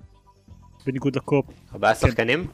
[0.86, 1.46] בניגוד ל co-op.
[1.72, 2.08] ארבעה כן.
[2.08, 2.46] שחקנים?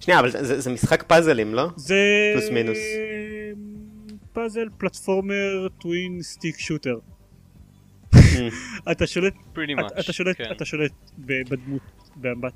[0.00, 1.68] שנייה, אבל זה זה משחק פאזלים, לא?
[1.76, 1.96] זה...
[2.34, 2.78] פלוס מינוס.
[4.32, 6.98] puzzle platformer twin stick shooter.
[8.92, 10.00] אתה שולט pretty אתה- much.
[10.00, 10.44] אתה שולט, כן.
[10.52, 11.82] אתה שולט בדמות
[12.16, 12.52] במבט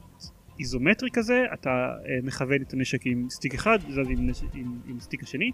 [0.60, 5.22] איזומטרי כזה, אתה אה, מכוון את הנשק עם stick אחד, זז עם, עם, עם stick
[5.22, 5.50] השני,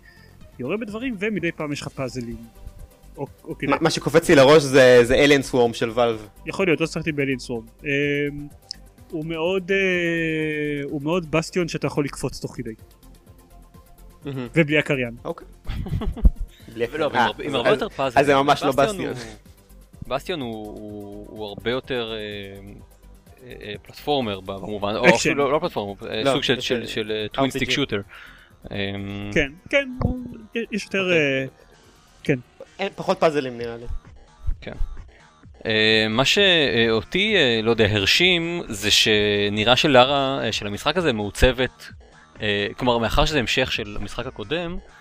[0.58, 2.36] יורה בדברים, ומדי פעם יש לך פאזלים
[3.16, 3.70] או, או כדי...
[3.70, 6.28] מה- מה שקופץ לי לראש זה זה אליאן סווארם של ואלב.
[6.46, 7.64] יכול להיות, לא שחקתי באליאן סווארם.
[9.10, 9.76] הוא מאוד, אה,
[10.90, 12.74] הוא מאוד בסטיון שאתה יכול לקפוץ תוך כדי,
[14.24, 15.14] ובלי הקריין.
[15.24, 15.46] אוקיי.
[16.76, 16.92] עם
[17.54, 18.20] אה, הרבה- יותר פאזל.
[18.20, 19.14] אז זה ממש לא בסטיון
[20.10, 20.40] בסטיון.
[20.40, 22.16] הוא- הוא- הוא הרבה יותר אה,
[23.46, 25.08] אה, אה, platformer במובן, או.
[25.16, 27.72] אפילו לא לא platformer, אה, לא, סוג של- זה- של- של twin stick RPG.
[27.72, 28.00] shooter.
[29.34, 30.18] כן, כן, הוא-
[30.72, 31.02] יש יותר...
[32.20, 32.34] אוקיי.
[32.34, 33.84] אה, אין, פחות פאזלים נראה לי.
[35.66, 41.86] אה, מה שאותי, אה, לא יודע, הרשים, זה שנראה שלארה אה, של המשחק הזה מעוצבת,
[42.42, 44.99] אה, כלומר, מאחר שזה המשך של המשחק הקודם, אה,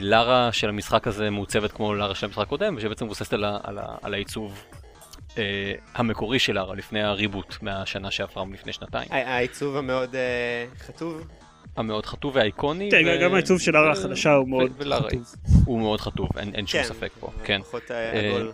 [0.00, 3.78] לארה של המשחק הזה מעוצבת כמו לארה של המשחק הקודם, ושבעצם מבוססת על, ה- על,
[3.78, 4.64] ה- על העיצוב
[5.38, 5.42] אה,
[5.94, 9.08] המקורי של לארה, לפני הריבוט מהשנה שעברה, לפני שנתיים.
[9.10, 11.26] העיצוב המאוד אה, חטוב.
[11.76, 12.90] המאוד חטוב והאיקוני.
[12.90, 15.34] כן, ו- גם העיצוב של הארה ו- החדשה הוא מאוד חטוב.
[15.64, 17.62] הוא מאוד חטוב, אין, אין שום כן, ספק פה, כן.
[17.62, 18.52] פחות אה, אה, עגול.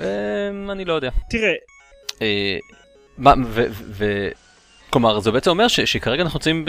[0.00, 1.10] אה, אני לא יודע.
[1.30, 1.52] תראה,
[2.22, 2.58] אה,
[4.90, 6.64] כלומר, זה בעצם אומר ש, שכרגע אנחנו נמצאים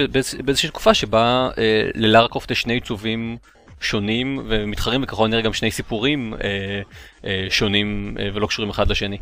[0.46, 3.38] באיזושהי תקופה שבה אה, ללארה קרופט יש שני עיצובים
[3.82, 6.82] שונים ומתחרים וככל הנראה גם שני סיפורים אה,
[7.26, 9.18] אה, שונים אה, ולא קשורים אחד לשני.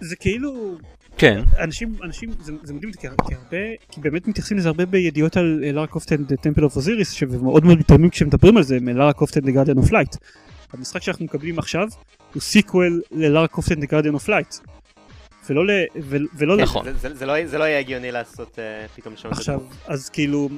[0.00, 0.76] זה כאילו...
[1.18, 3.56] כן, אנשים, אנשים, זה, זה מדהים, כי, כי הרבה,
[3.90, 7.78] כי באמת מתייחסים לזה הרבה בידיעות על לארה קרופט אנד טמפל אוף אוזיריס, שמאוד מאוד
[7.78, 10.16] מתעלמים כשמדברים על זה, מלארה קרופט אנד גארדיאן אוף לייט.
[10.72, 11.88] המשחק שאנחנו מקבלים עכשיו
[12.34, 14.54] הוא sequel ללארה קרופט אנד גארדיאן אוף לייט.
[15.50, 15.70] ולא ל...
[16.02, 16.84] ו, ולא ל- נכון.
[16.84, 19.60] זה- זה- זה לא- זה לא יהיה הגיוני לעשות אה, פתאום לשנות את עכשיו.
[19.86, 20.48] אז כאילו,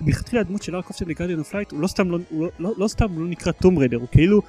[0.00, 2.72] ומלכתחילה הדמות של לארה קרופט אנד גארדיאן אוף לייט הוא לא סתם לא, הוא לא,
[2.76, 4.40] לא, סתם הוא נקרא טום ריידר, הוא כאילו,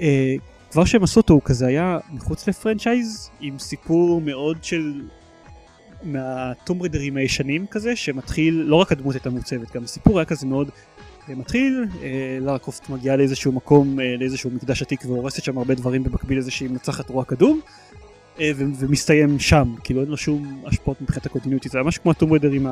[0.00, 0.34] אה,
[0.70, 5.02] כבר שהם עשו אותו הוא כזה היה מחוץ לפרנצ'ייז עם סיפור מאוד של
[6.02, 10.70] מהטום ריידרים הישנים כזה שמתחיל לא רק הדמות הייתה מוצבת גם הסיפור היה כזה מאוד
[11.28, 12.08] אה, מתחיל אה,
[12.40, 16.50] לארה קרופט מגיעה לאיזשהו מקום אה, לאיזשהו מקדש עתיק והורסת שם הרבה דברים במקביל לזה
[16.50, 17.87] שהיא מנצחת רוע קדום אה,
[18.78, 19.74] ומסתיים שם.
[19.84, 21.68] כאילו אין לו שום השפעות מבחינת הקונטיניוטי.
[21.68, 22.70] זה ממש כמו הטום ריידרים ה-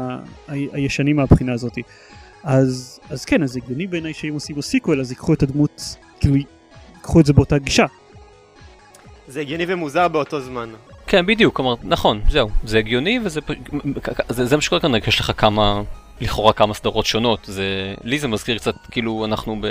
[0.49, 1.83] ה- הישנים מהבחינה הזאתי
[2.45, 6.37] אז אז כן אז הגיוני בעיניי שאם עושים לו sequel אז ייקחו את הדמות כאילו
[6.97, 7.87] ייקחו את זה באותה גישה.
[9.29, 10.69] זה הגיוני ומוזר באותו זמן.
[11.07, 13.41] כן בדיוק, כלומר, נכון, זהו, זה הגיוני וזה
[14.29, 15.83] זה, זה מה שקורה כאן, יש לך כמה,
[16.21, 19.67] לכאורה כמה סדרות שונות, זה, לי זה מזכיר קצת, כאילו אנחנו ב...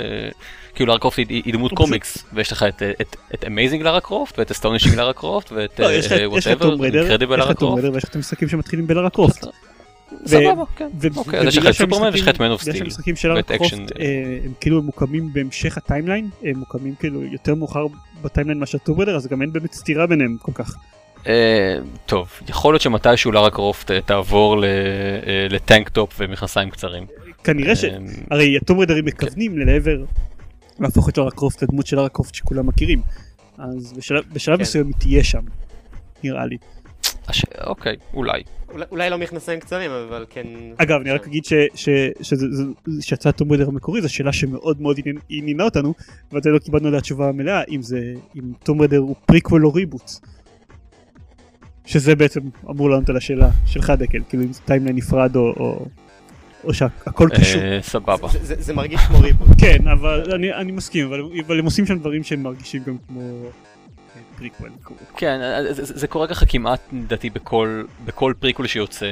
[0.74, 2.82] כאילו לארה קרופט היא, דמות קומיקס, ויש לך את,
[3.46, 5.86] Amazing לארה קרופט, ואת Astonishing לארה קרופט, ואת אה,
[6.80, 7.84] ריידר, Incredible לארה קרופט.
[7.84, 9.46] ויש לך את המשחקים שמתחילים בלארה קרופט.
[10.26, 10.88] סבבה, כן.
[11.16, 12.78] אוקיי, אז יש לך את סופרמן ויש לך את of בגלל Steel.
[12.78, 13.72] שהמשחקים של לארה ואת קרופט.
[14.00, 17.86] אה, הם כאילו מוקמים בהמשך הטיימליין, הם מוקמים כאילו יותר מאוחר
[18.22, 20.76] בטיימליין מאשר ריידר אז גם אין באמת סתירה ביניהם כל כך.
[21.26, 24.68] אה, טוב, יכול להיות שמתישהו לארה קרופט אה, תעבור ל- אה,
[25.50, 27.06] לטנק טופ ומכנסיים קצרים.
[27.44, 27.84] כנראה ש...
[27.84, 27.96] אה,
[28.30, 30.04] הרי הטום ריידרים מכוונים לעבר
[30.80, 33.02] להפוך את לארה קרופט לדמות של לארה קרופט שכולם מכירים.
[33.58, 33.92] אז
[34.32, 34.62] בשלב, כן.
[34.62, 35.40] מסוים היא תהיה שם,
[36.24, 36.56] נראה לי.
[37.66, 38.42] אוקיי, אולי.
[38.90, 40.46] אולי- לא מכנסיים קצרים, אבל כן...
[40.76, 41.88] אגב, אני רק אגיד ש- ש-
[42.22, 42.64] שזה- זה-
[43.00, 44.96] שיצא טום ריידר המקורי זו שאלה שמאוד מאוד
[45.28, 45.94] עניינה אותנו,
[46.32, 47.80] ועדיין לא קיבלנו עליה תשובה מלאה אם
[48.64, 50.10] טום ריידר הוא פריקוול או reboot.
[51.86, 55.86] שזה בעצם אמור לענות על השאלה שלך דקל, כאילו אם זה timeline נפרד או, או,
[56.64, 57.62] או שהכל קשור.
[57.62, 58.28] אה, סבבה.
[58.28, 59.48] זה- זה- זה מרגיש כמו reboot.
[59.58, 63.20] כן, אבל אני, אני מסכים, אבל, אבל הם עושים שם דברים שהם מרגישים גם כמו
[63.20, 63.50] אה,
[64.38, 64.70] פריקוול.
[65.16, 69.10] כן, אה, זה, זה זה קורה ככה כמעט לדעתי בכל, בכל פריקול שיוצא אה,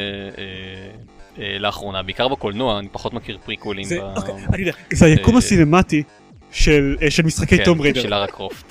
[1.42, 3.84] אה, לאחרונה, בעיקר בקולנוע, אני פחות מכיר prequelים.
[3.84, 4.16] זה, ב...
[4.16, 6.02] אוקיי, אני יודע, זה היקום אה, הסינמטי
[6.50, 8.02] של, אה, של משחקי כן, טום ריידר.
[8.02, 8.64] של לארה קרופט.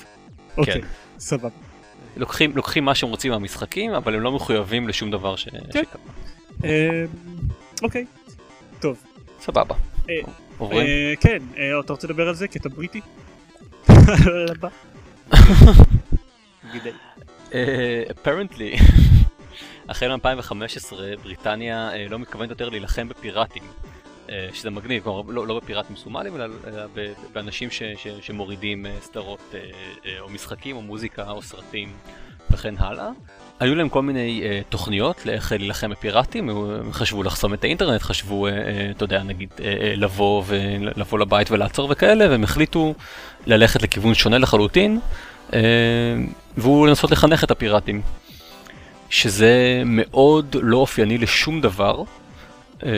[0.56, 0.86] אוקיי, כן.
[1.18, 1.48] סבבה.
[2.16, 5.48] לוקחים, לוקחים מה שהם רוצים מהמשחקים, אבל הם לא מחויבים לשום דבר ש...
[5.72, 5.82] כן.
[6.64, 7.04] אה,
[7.82, 8.04] אוקיי,
[8.80, 9.04] טוב.
[9.40, 9.74] סבבה.
[10.10, 10.14] אה,
[10.58, 10.86] עוברים?
[10.86, 12.48] אה, כן, אה, אתה רוצה לדבר על זה?
[12.48, 13.00] כי אתה בריטי?
[18.10, 18.82] apparently,
[19.88, 23.62] החל מ-2015 בריטניה לא מתכוונת יותר להילחם בפיראטים.
[24.30, 26.82] אה, שזה מגניב, כלומר לא, לא בפיראטים סומליים אלא אלא
[27.32, 31.92] באנשים ש, ש, שמורידים אה, סדרות אה, או משחקים או מוזיקה או סרטים
[32.50, 33.10] וכן הלאה.
[33.60, 38.46] היו להם כל מיני אה, תוכניות לאיך להילחם בפיראטים, הם חשבו לחסום את האינטרנט, חשבו,
[38.46, 42.94] אה, אה, אתה יודע, נגיד אה, אה, לבוא ולבוא לבית ולעצור וכאלה, והם החליטו
[43.46, 45.00] ללכת לכיוון שונה לחלוטין,
[45.54, 45.60] אה,
[46.56, 48.02] והוא לנסות לחנך את הפיראטים.
[49.10, 52.02] שזה מאוד לא אופייני לשום דבר,
[52.84, 52.90] אה,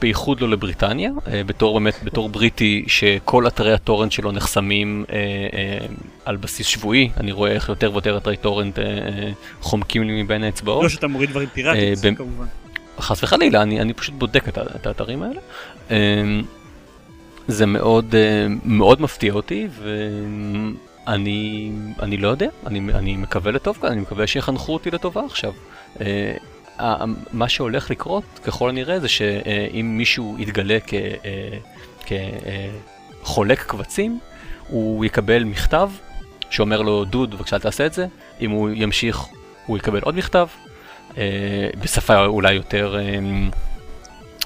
[0.00, 5.16] בייחוד לא לבריטניה, אה, בתור באמת, בתור בריטי שכל אתרי הטורנט שלו נחסמים אה,
[5.58, 5.86] אה,
[6.24, 8.84] על בסיס שבועי, אני רואה איך יותר ויותר אתרי טורנט אה,
[9.60, 10.82] חומקים לי מבין האצבעות.
[10.82, 12.46] לא שאתה מוריד דברים פיראטיים, במ- כמובן.
[13.00, 15.40] חס וחלילה, אני, אני פשוט בודק את, את האתרים האלה.
[17.48, 18.14] זה מאוד
[18.64, 19.68] מאוד מפתיע אותי
[21.06, 21.72] ואני
[22.02, 25.52] אני לא יודע אני אני מקווה לטוב כאן אני מקווה שיחנכו אותי לטובה עכשיו.
[26.82, 30.78] אה, מה שהולך לקרות ככל הנראה זה שאם מישהו יתגלה
[33.22, 34.18] כחולק קבצים
[34.68, 35.90] הוא יקבל מכתב
[36.50, 38.06] שאומר לו דוד בבקשה תעשה את זה
[38.40, 39.24] אם הוא ימשיך
[39.66, 40.46] הוא יקבל עוד מכתב
[41.18, 42.96] אה, בשפה אולי יותר.
[42.98, 43.18] אה,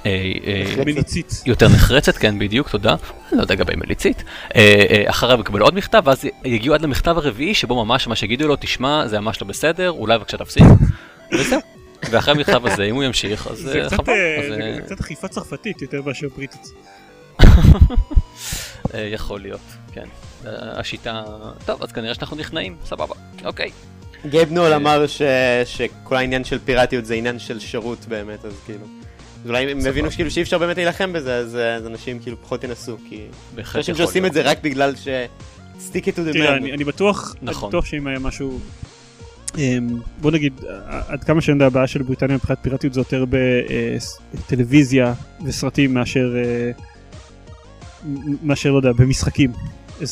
[0.06, 0.32] אה,
[0.78, 0.84] אה.
[0.84, 1.42] מליצית.
[1.46, 2.94] יותר נחרצת, כן, בדיוק, תודה.
[3.32, 4.24] לא יודע לגבי מליצית.
[4.56, 8.48] אה, אה, אחריו יקבל עוד מכתב, ואז יגיעו עד למכתב הרביעי, שבו ממש מה שיגידו
[8.48, 10.64] לו, תשמע, זה ממש לא בסדר, אולי בבקשה תפסיק,
[11.32, 11.60] וזהו.
[12.10, 14.12] ואחרי המכתב הזה, אם הוא ימשיך, אז זה אה, קצת, חבל.
[14.12, 16.72] אה, זה אה, קצת אכיפה צרפתית יותר מאשר בריטית.
[19.16, 19.60] יכול להיות,
[19.92, 20.06] כן.
[20.50, 21.24] השיטה...
[21.64, 23.14] טוב, אז כנראה שאנחנו נכנעים, סבבה.
[23.44, 23.70] אוקיי.
[24.26, 24.72] גייב נול.
[24.72, 25.22] אמר ש-
[25.64, 28.86] שכל העניין של פיראטיות זה עניין של שירות באמת, אז כאילו.
[29.44, 29.78] אז אולי הם.
[29.86, 33.26] הבינו שאי אפשר באמת להילחם בזה, אז אז אנשים כאילו פחות ינסו, כי...
[33.54, 34.26] בהחלט אנשים שעושים.
[34.26, 35.08] את זה רק בגלל ש...
[35.78, 36.56] stick it to the תראה.
[36.56, 37.68] אני אני בטוח, אני נכון.
[37.68, 38.60] בטוח שאם היה משהו,
[40.20, 43.24] בוא נגיד, ע- עד כמה שאני יודע, הבעיה של בריטניה מבחינת פיראטיות זה יותר
[44.34, 46.70] בטלוויזיה וסרטים מאשר, אה,
[48.42, 49.52] מאשר, לא יודע, במשחקים.
[50.00, 50.02] I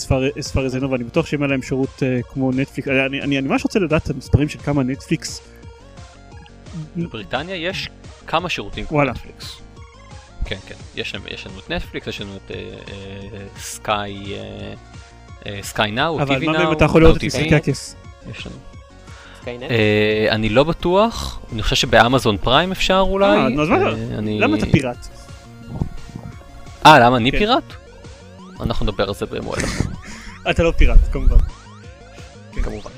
[0.80, 4.11] know, ואני בטוח שאם היה להם שירות אה, כמו נטפליקס, אני- ממש רוצה לדעת את
[4.11, 5.40] המספרים של כמה נטפליקס,
[6.97, 7.88] בבריטניה יש
[8.26, 9.05] כמה שירותים כמו.
[9.05, 9.57] נטפליקס.
[10.45, 10.74] כן, כן.
[10.95, 12.57] יש לנו, יש לנו את נטפליקס, יש לנו את אה,
[12.88, 14.74] אה, סקאי, אה,
[15.47, 17.55] אה, סקאי נאו, אבל טיווי מה נאו, באמת אתה יכול לראות את נאו משחקי.
[17.55, 17.97] הכס?
[18.30, 18.57] יש לנו.
[19.45, 19.62] סקיינט?
[19.62, 23.26] אה, אני לא בטוח, אני חושב שבאמזון פריים אפשר אולי.
[23.26, 23.49] אה, אה,
[24.20, 24.97] למה אתה פיראט?
[26.86, 27.38] אה, למה אני כן.
[27.38, 27.62] פיראט?
[28.61, 29.84] אנחנו נדבר על זה במועד אחר,
[30.51, 31.36] אתה לא פיראט, כמובן.
[32.62, 32.90] כמובן.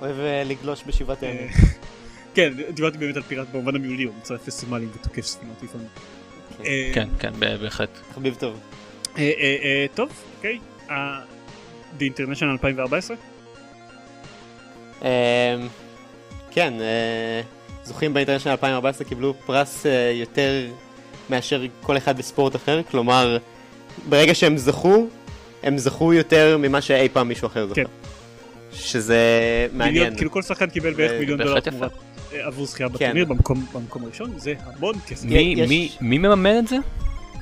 [0.00, 1.48] אוהב לגלוש בשבעת הימים.
[2.34, 5.88] כן, דיברתי באמת על פיראט במובן המילולי, הוא מצרף פסטימלים ותוקף ספינות לפעמים.
[6.94, 7.88] כן, כן, ב- בהחלט.
[8.14, 8.60] חביב טוב.
[9.94, 10.58] טוב, אוקיי.
[11.98, 13.16] The International 2014?
[16.58, 17.40] כן, אה,
[17.84, 20.66] זוכים באינטרנשיונל 2014 קיבלו פרס אה, יותר
[21.30, 23.38] מאשר כל אחד בספורט אחר, כלומר,
[24.08, 25.06] ברגע שהם זכו,
[25.62, 27.74] הם זכו יותר ממה שאי פעם מישהו אחר זכה.
[27.74, 27.84] כן.
[28.72, 29.18] שזה
[29.72, 29.94] מעניין.
[29.94, 31.60] מיליון, כאילו כל שחקן קיבל בערך זה מיליון דולר.
[31.60, 31.92] תמורת
[32.32, 32.94] אה, עבור זכייה כן.
[32.94, 35.24] בטורניר במקום במקום הראשון, זה המון כסף.
[35.24, 36.76] מי- יש- מי- מי מממן את זה?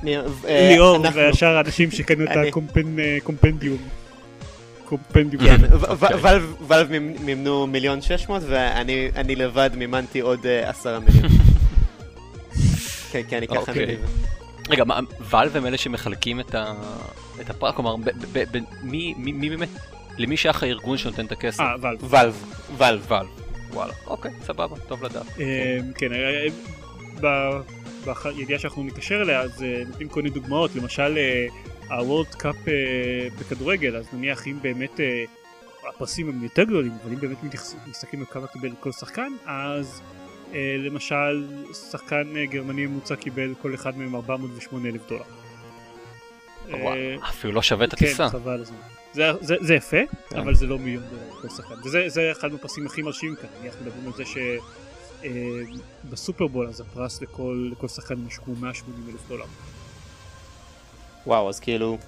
[0.02, 0.16] מי-
[0.48, 1.20] ליאור אנחנו.
[1.20, 2.50] והשאר האנשים שקנו את אני.
[4.86, 5.42] קומפנדיום.
[5.44, 6.16] כן, אוקיי.
[6.22, 11.28] ואלב- ואלב מימ- מימנו מיליון שש מאות ואני אני לבד מימנתי עוד אה, עשרה מיליון.
[13.12, 13.82] כן, כן, אני ככה אוקיי.
[13.82, 14.00] נדיב.
[14.68, 16.72] רגע, מה, ואלב הם אלה שמחלקים את ה-
[17.40, 17.96] את הפרט, כלומר,
[18.82, 19.68] מי באמת,
[20.18, 21.60] למי שייך הארגון שנותן את הכסף?
[21.60, 21.98] אה, ואלב.
[22.04, 22.36] ואלב,
[22.76, 23.04] ואלב.
[23.08, 23.26] ואלב.
[23.72, 25.26] וואלה, אוקיי, סבבה, טוב לדעת.
[25.40, 26.46] אה, כן, אה, אה,
[27.20, 27.60] ב-
[28.36, 31.18] בידיעה שאנחנו נקשר אליה, אז נותנים כל מיני דוגמאות, למשל
[31.90, 32.56] הוורד קאפ
[33.40, 35.24] בכדורגל, אז נניח אם באמת אה,
[35.88, 37.36] הפרסים הם יותר גדולים, אבל אם באמת
[37.86, 40.00] מסתכלים על כמה קיבל כל שחקן, אז
[40.54, 41.46] אה, למשל
[41.90, 45.22] שחקן אה, גרמני ממוצע קיבל כל אחד מהם 408 אלף דולר.
[47.28, 48.28] אפילו לא שווה את כן, הטיסה.
[48.28, 48.76] חבל על הזמן.
[49.12, 49.96] זה, זה, זה יפה,
[50.28, 50.38] כן.
[50.38, 51.74] אבל זה לא מיליון דולר כל שחקן.
[51.84, 53.48] וזה זה אחד מהפרסים הכי מרשימים כאן.
[53.60, 54.24] נניח מדברים על זה
[56.04, 59.44] שבסופרבול אז הפרס לכל, לכל שחקן משהו כמו 180 אלף דולר.
[61.26, 61.98] וואו, אז כאילו...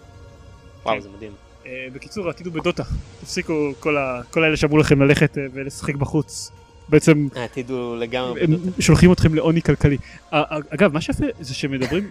[0.82, 1.00] וואו, כן.
[1.00, 1.32] זה מדהים.
[1.66, 2.82] אה, בקיצור, העתיד הוא בדוטה.
[3.20, 6.50] תפסיקו כל, האלה שאמרו לכם ללכת אה, ולשחק בחוץ.
[6.88, 8.40] בעצם העתיד הוא לגמרי...
[8.40, 8.82] הם בדוטה.
[8.82, 9.96] שולחים אתכם לעוני כלכלי.
[10.32, 12.10] אה, אה, אגב, מה שיפה זה שמדברים,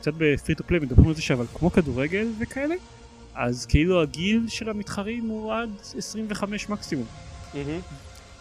[0.00, 2.74] קצת בפרי טו פליי, מדברים על זה שאבל כמו כדורגל וכאלה,
[3.34, 7.06] אז כאילו הגיל של המתחרים הוא עד 25 מקסימום.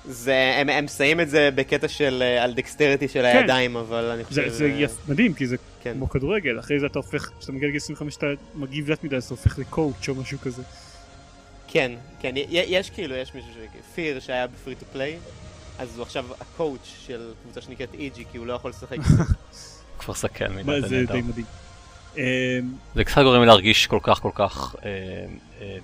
[0.10, 3.38] זה, הם, הם שמים את זה בקטע של אה, על dexterity של כן.
[3.38, 4.50] הידיים, אבל אני חושב...
[4.50, 5.94] זה, זה אה, יפ, מדהים כי זה כן.
[5.94, 9.24] כמו כדורגל אחרי זה אתה הופך כשאתה מגיע לגיל 25 אתה מגיב לאט מדי אז
[9.24, 10.64] אתה הופך ל coach או משהו כזה.
[11.68, 13.58] כן, כן, יש כאילו, יש מישהו ש...
[13.96, 15.18] Fear שהיה ב Free to Play,
[15.80, 18.98] אז הוא עכשיו ה coach של קבוצה שנקראת EG, כי הוא לא יכול לשחק.
[20.00, 21.04] כבר זקן מדי, זה זה.
[21.12, 21.46] די מדהים.
[22.18, 22.22] אמ,
[22.96, 24.76] זה קצת גורם לי להרגיש כל כך כל כך...
[24.86, 25.78] אה,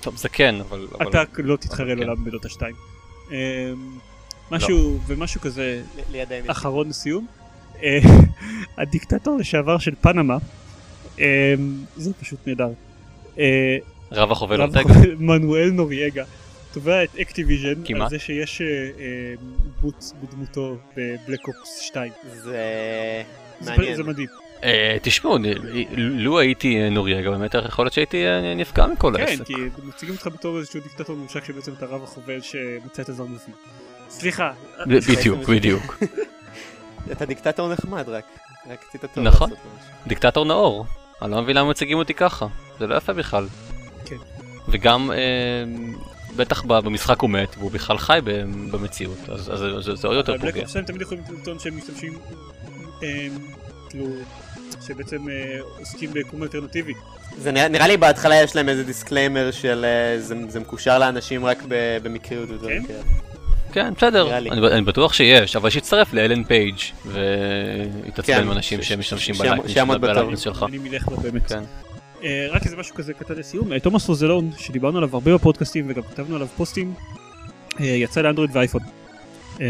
[0.00, 0.86] טוב, זה כן, אבל...
[1.02, 1.98] אתה לא תתחרה אבל כן.
[1.98, 2.74] לעולם בדוטה 2.
[3.30, 3.98] אמ,
[4.50, 5.82] משהו ומשהו כזה.
[6.46, 7.26] אחרון לסיום.
[7.82, 7.98] אה,
[8.78, 10.36] הדיקטטור לשעבר של פנמה
[11.18, 11.24] אמ,
[11.96, 12.70] זה פשוט נהדר.
[13.38, 13.76] אה,
[14.12, 14.94] רב החובל אורטגה.
[15.18, 16.24] מנואל נורייגה
[16.72, 18.08] תובע את אקטיביז'ן על.
[18.08, 19.34] זה שיש אה, אה,
[19.80, 22.12] בוט בדמותו בבלק אופס 2.
[22.34, 22.40] זה
[23.60, 23.96] זה מעניין.
[23.96, 24.28] זה מדהים.
[24.64, 25.36] אה, תשמעו,
[25.96, 29.44] לו הייתי אה, נורייגה, באמת יכול להיות שהייתי אה, נפגע מכל כן, העסק.
[29.44, 29.52] כי
[29.82, 33.54] מציגים אותך בתור איזשהו דיקטטור מורשע כשבעצם אתה רב החובל שמצא את הזרנופים.
[34.08, 34.52] סליחה,
[34.86, 35.98] ב- בדיוק, בדיוק.
[37.12, 38.24] אתה דיקטטור נחמד רק.
[38.70, 39.50] רק רצית טוב נכון.
[40.06, 40.86] דיקטטור נאור.
[41.22, 42.46] אני לא מבין למה מציגים אותי ככה,
[42.78, 43.46] זה לא יפה בכלל.
[44.04, 44.16] כן.
[44.68, 45.10] וגם,
[46.36, 48.30] בטח במשחק הוא מת, והוא בכלל חי ב-
[48.70, 49.58] במציאות, אז אז
[50.00, 50.62] זה- עוד יותר אבל בלק פוגע.
[50.64, 52.18] אופס הם תמיד יכולים לטעון שהם משתמשים,
[53.90, 54.06] כאילו,
[54.88, 56.94] שבעצם אה, עוסקים ביקום אלטרנטיבי.
[57.38, 61.44] זה נראה, נראה לי בהתחלה יש להם איזה disclaimer של אה, זה, זה מקושר לאנשים
[61.44, 61.62] רק
[62.02, 62.88] במקריות ודברים כן?
[62.88, 63.02] כאלה.
[63.72, 64.38] כן, בסדר.
[64.38, 66.74] אני אני בטוח שיש, אבל שיצטרף לאלן פייג'
[67.06, 69.34] ויתעצבן כן, עם אנשים ש- שמשתמשים.
[69.34, 70.64] ב likeness שלך.
[70.68, 71.46] אני מלך לה באמת.
[71.46, 71.62] כן.
[72.24, 76.02] אה, רק איזה משהו כזה קטן לסיום, Thomas Was Alone, שדיברנו עליו הרבה בפודקאסטים וגם
[76.02, 76.94] כתבנו עליו פוסטים,
[77.80, 78.82] אה, יצא לאנדרואיד ואייפון.
[79.60, 79.66] אה,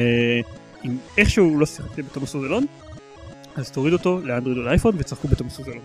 [0.84, 2.66] אם איכשהו לא שיחקתם בתומאס רוזלון,
[3.58, 5.78] אז תורידו אותו לאנדרואיד ולאייפון וצחקו בתומאס רוזלון.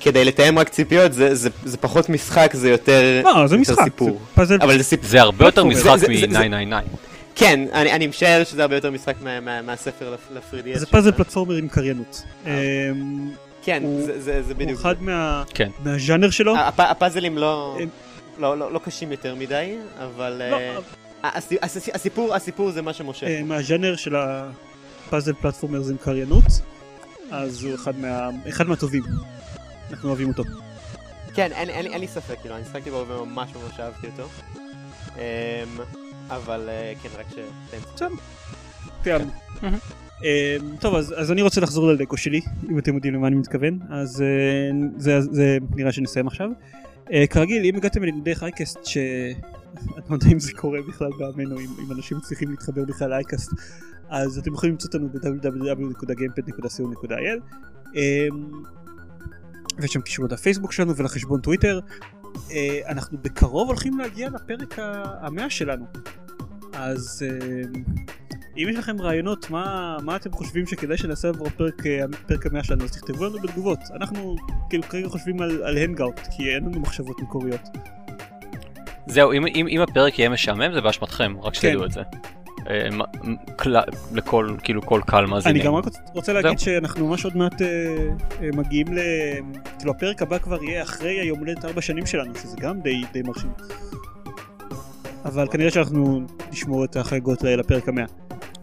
[0.00, 3.84] כדי לתאם רק ציפיות, זה, זה, זה פחות משחק, זה יותר, לא, זה יותר משחק,
[3.84, 4.10] סיפור.
[4.10, 4.58] זה פאזל.
[4.62, 5.08] אבל זה סיפור.
[5.08, 5.64] זה הרבה יותר.
[5.64, 6.74] משחק זה- זה- זה- מ-999.
[7.34, 10.78] כן, אני, אני משער שזה הרבה יותר משחק מה, מה, מהספר ל-3DS.
[10.78, 12.22] זה פאזל פלטפורמר עם קריינות.
[12.46, 12.50] אה.
[12.52, 12.58] אה,
[13.64, 14.80] כן, הוא- זה, זה, זה הוא בדיוק.
[14.80, 15.68] אחד מה- כן.
[15.84, 16.56] מהז'אנר שלו.
[16.56, 17.88] הפ, הפאזלים לא, הם-
[18.38, 20.56] לא, לא, לא קשים יותר מדי, אבל לא,
[21.24, 23.24] הס- הסיפור, הסיפור זה מה שמושך.
[23.26, 24.14] אה, מהז'אנר של
[25.08, 26.44] הפאזל פלטפורמר עם קריינות,
[27.30, 29.02] אז הוא אחד מה- אחד מהטובים.
[29.90, 30.42] אנחנו אוהבים אותו.
[31.34, 34.28] כן, אין, אין, אין לי ספק, כאילו, אני שחקתי בו וממש ממש אהבתי אותו.
[35.16, 35.20] אמ,
[36.28, 37.26] אבל אה, כן, רק
[37.96, 38.06] שתן.
[39.04, 39.28] כן.
[40.22, 42.40] אמ, טוב אז, אז אני רוצה לחזור ללגו שלי
[42.70, 44.26] אם אתם יודעים למה אני מתכוון אז אה,
[44.96, 46.48] זה, זה נראה שנסיים עכשיו.
[47.12, 49.34] אה, כרגיל אם הגעתם אלינו דרך אייקסט שאני
[50.08, 53.50] לא יודע אם זה קורה בכלל בעמנו אם, אם אנשים מצליחים להתחבר בכלל לאייקסט
[54.10, 57.40] אז אתם יכולים למצוא אותנו ב-www.gamepad.co.il
[57.94, 58.62] אמ,
[59.78, 61.80] ויש שם קישור לפייסבוק שלנו ולחשבון טוויטר.
[62.50, 64.76] אה, אנחנו בקרוב הולכים להגיע לפרק
[65.20, 65.84] המאה שלנו
[66.72, 67.72] אז אמ,
[68.56, 72.64] אם יש לכם רעיונות מה, מה אתם חושבים שכדאי שנעשה עבור הפרק, אה, פרק המאה
[72.64, 74.36] שלנו אז תכתבו לנו בתגובות אנחנו
[74.70, 77.60] כאילו כרגע חושבים על, על הנגאוט כי אין לנו מחשבות מקוריות
[79.06, 81.86] זהו, אם- אם אם הפרק יהיה משעמם זה באשמתכם, רק שתדעו כן.
[81.86, 82.00] את זה.
[82.70, 82.88] אה,
[84.12, 85.56] לכל, כאילו כל קהל מאזינים.
[85.56, 87.66] אני גם רק רוצה להגיד שאנחנו ממש עוד מעט אה,
[88.42, 88.98] אה, מגיעים ל...
[89.78, 93.22] כאילו הפרק הבא כבר יהיה אחרי היום הולדת ארבע שנים שלנו שזה גם די, די
[93.22, 93.50] מרשים
[95.24, 96.20] אבל כנראה שאנחנו
[96.52, 98.04] נשמור את החגיגות לפרק המאה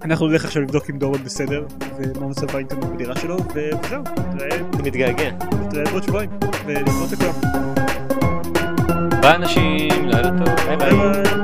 [0.01, 1.65] אנחנו נלך עכשיו לבדוק אם דורון בסדר
[1.97, 5.31] ומה מצב האינטרנט בדירה שלו וזהו נתראה מתגעגע.
[5.31, 6.29] נתראה בעוד שבועיים
[6.65, 7.65] ולהתראות לכולם
[9.21, 10.49] ביי אנשים, לילה טוב.
[10.65, 10.77] ביי.
[10.77, 11.34] ביי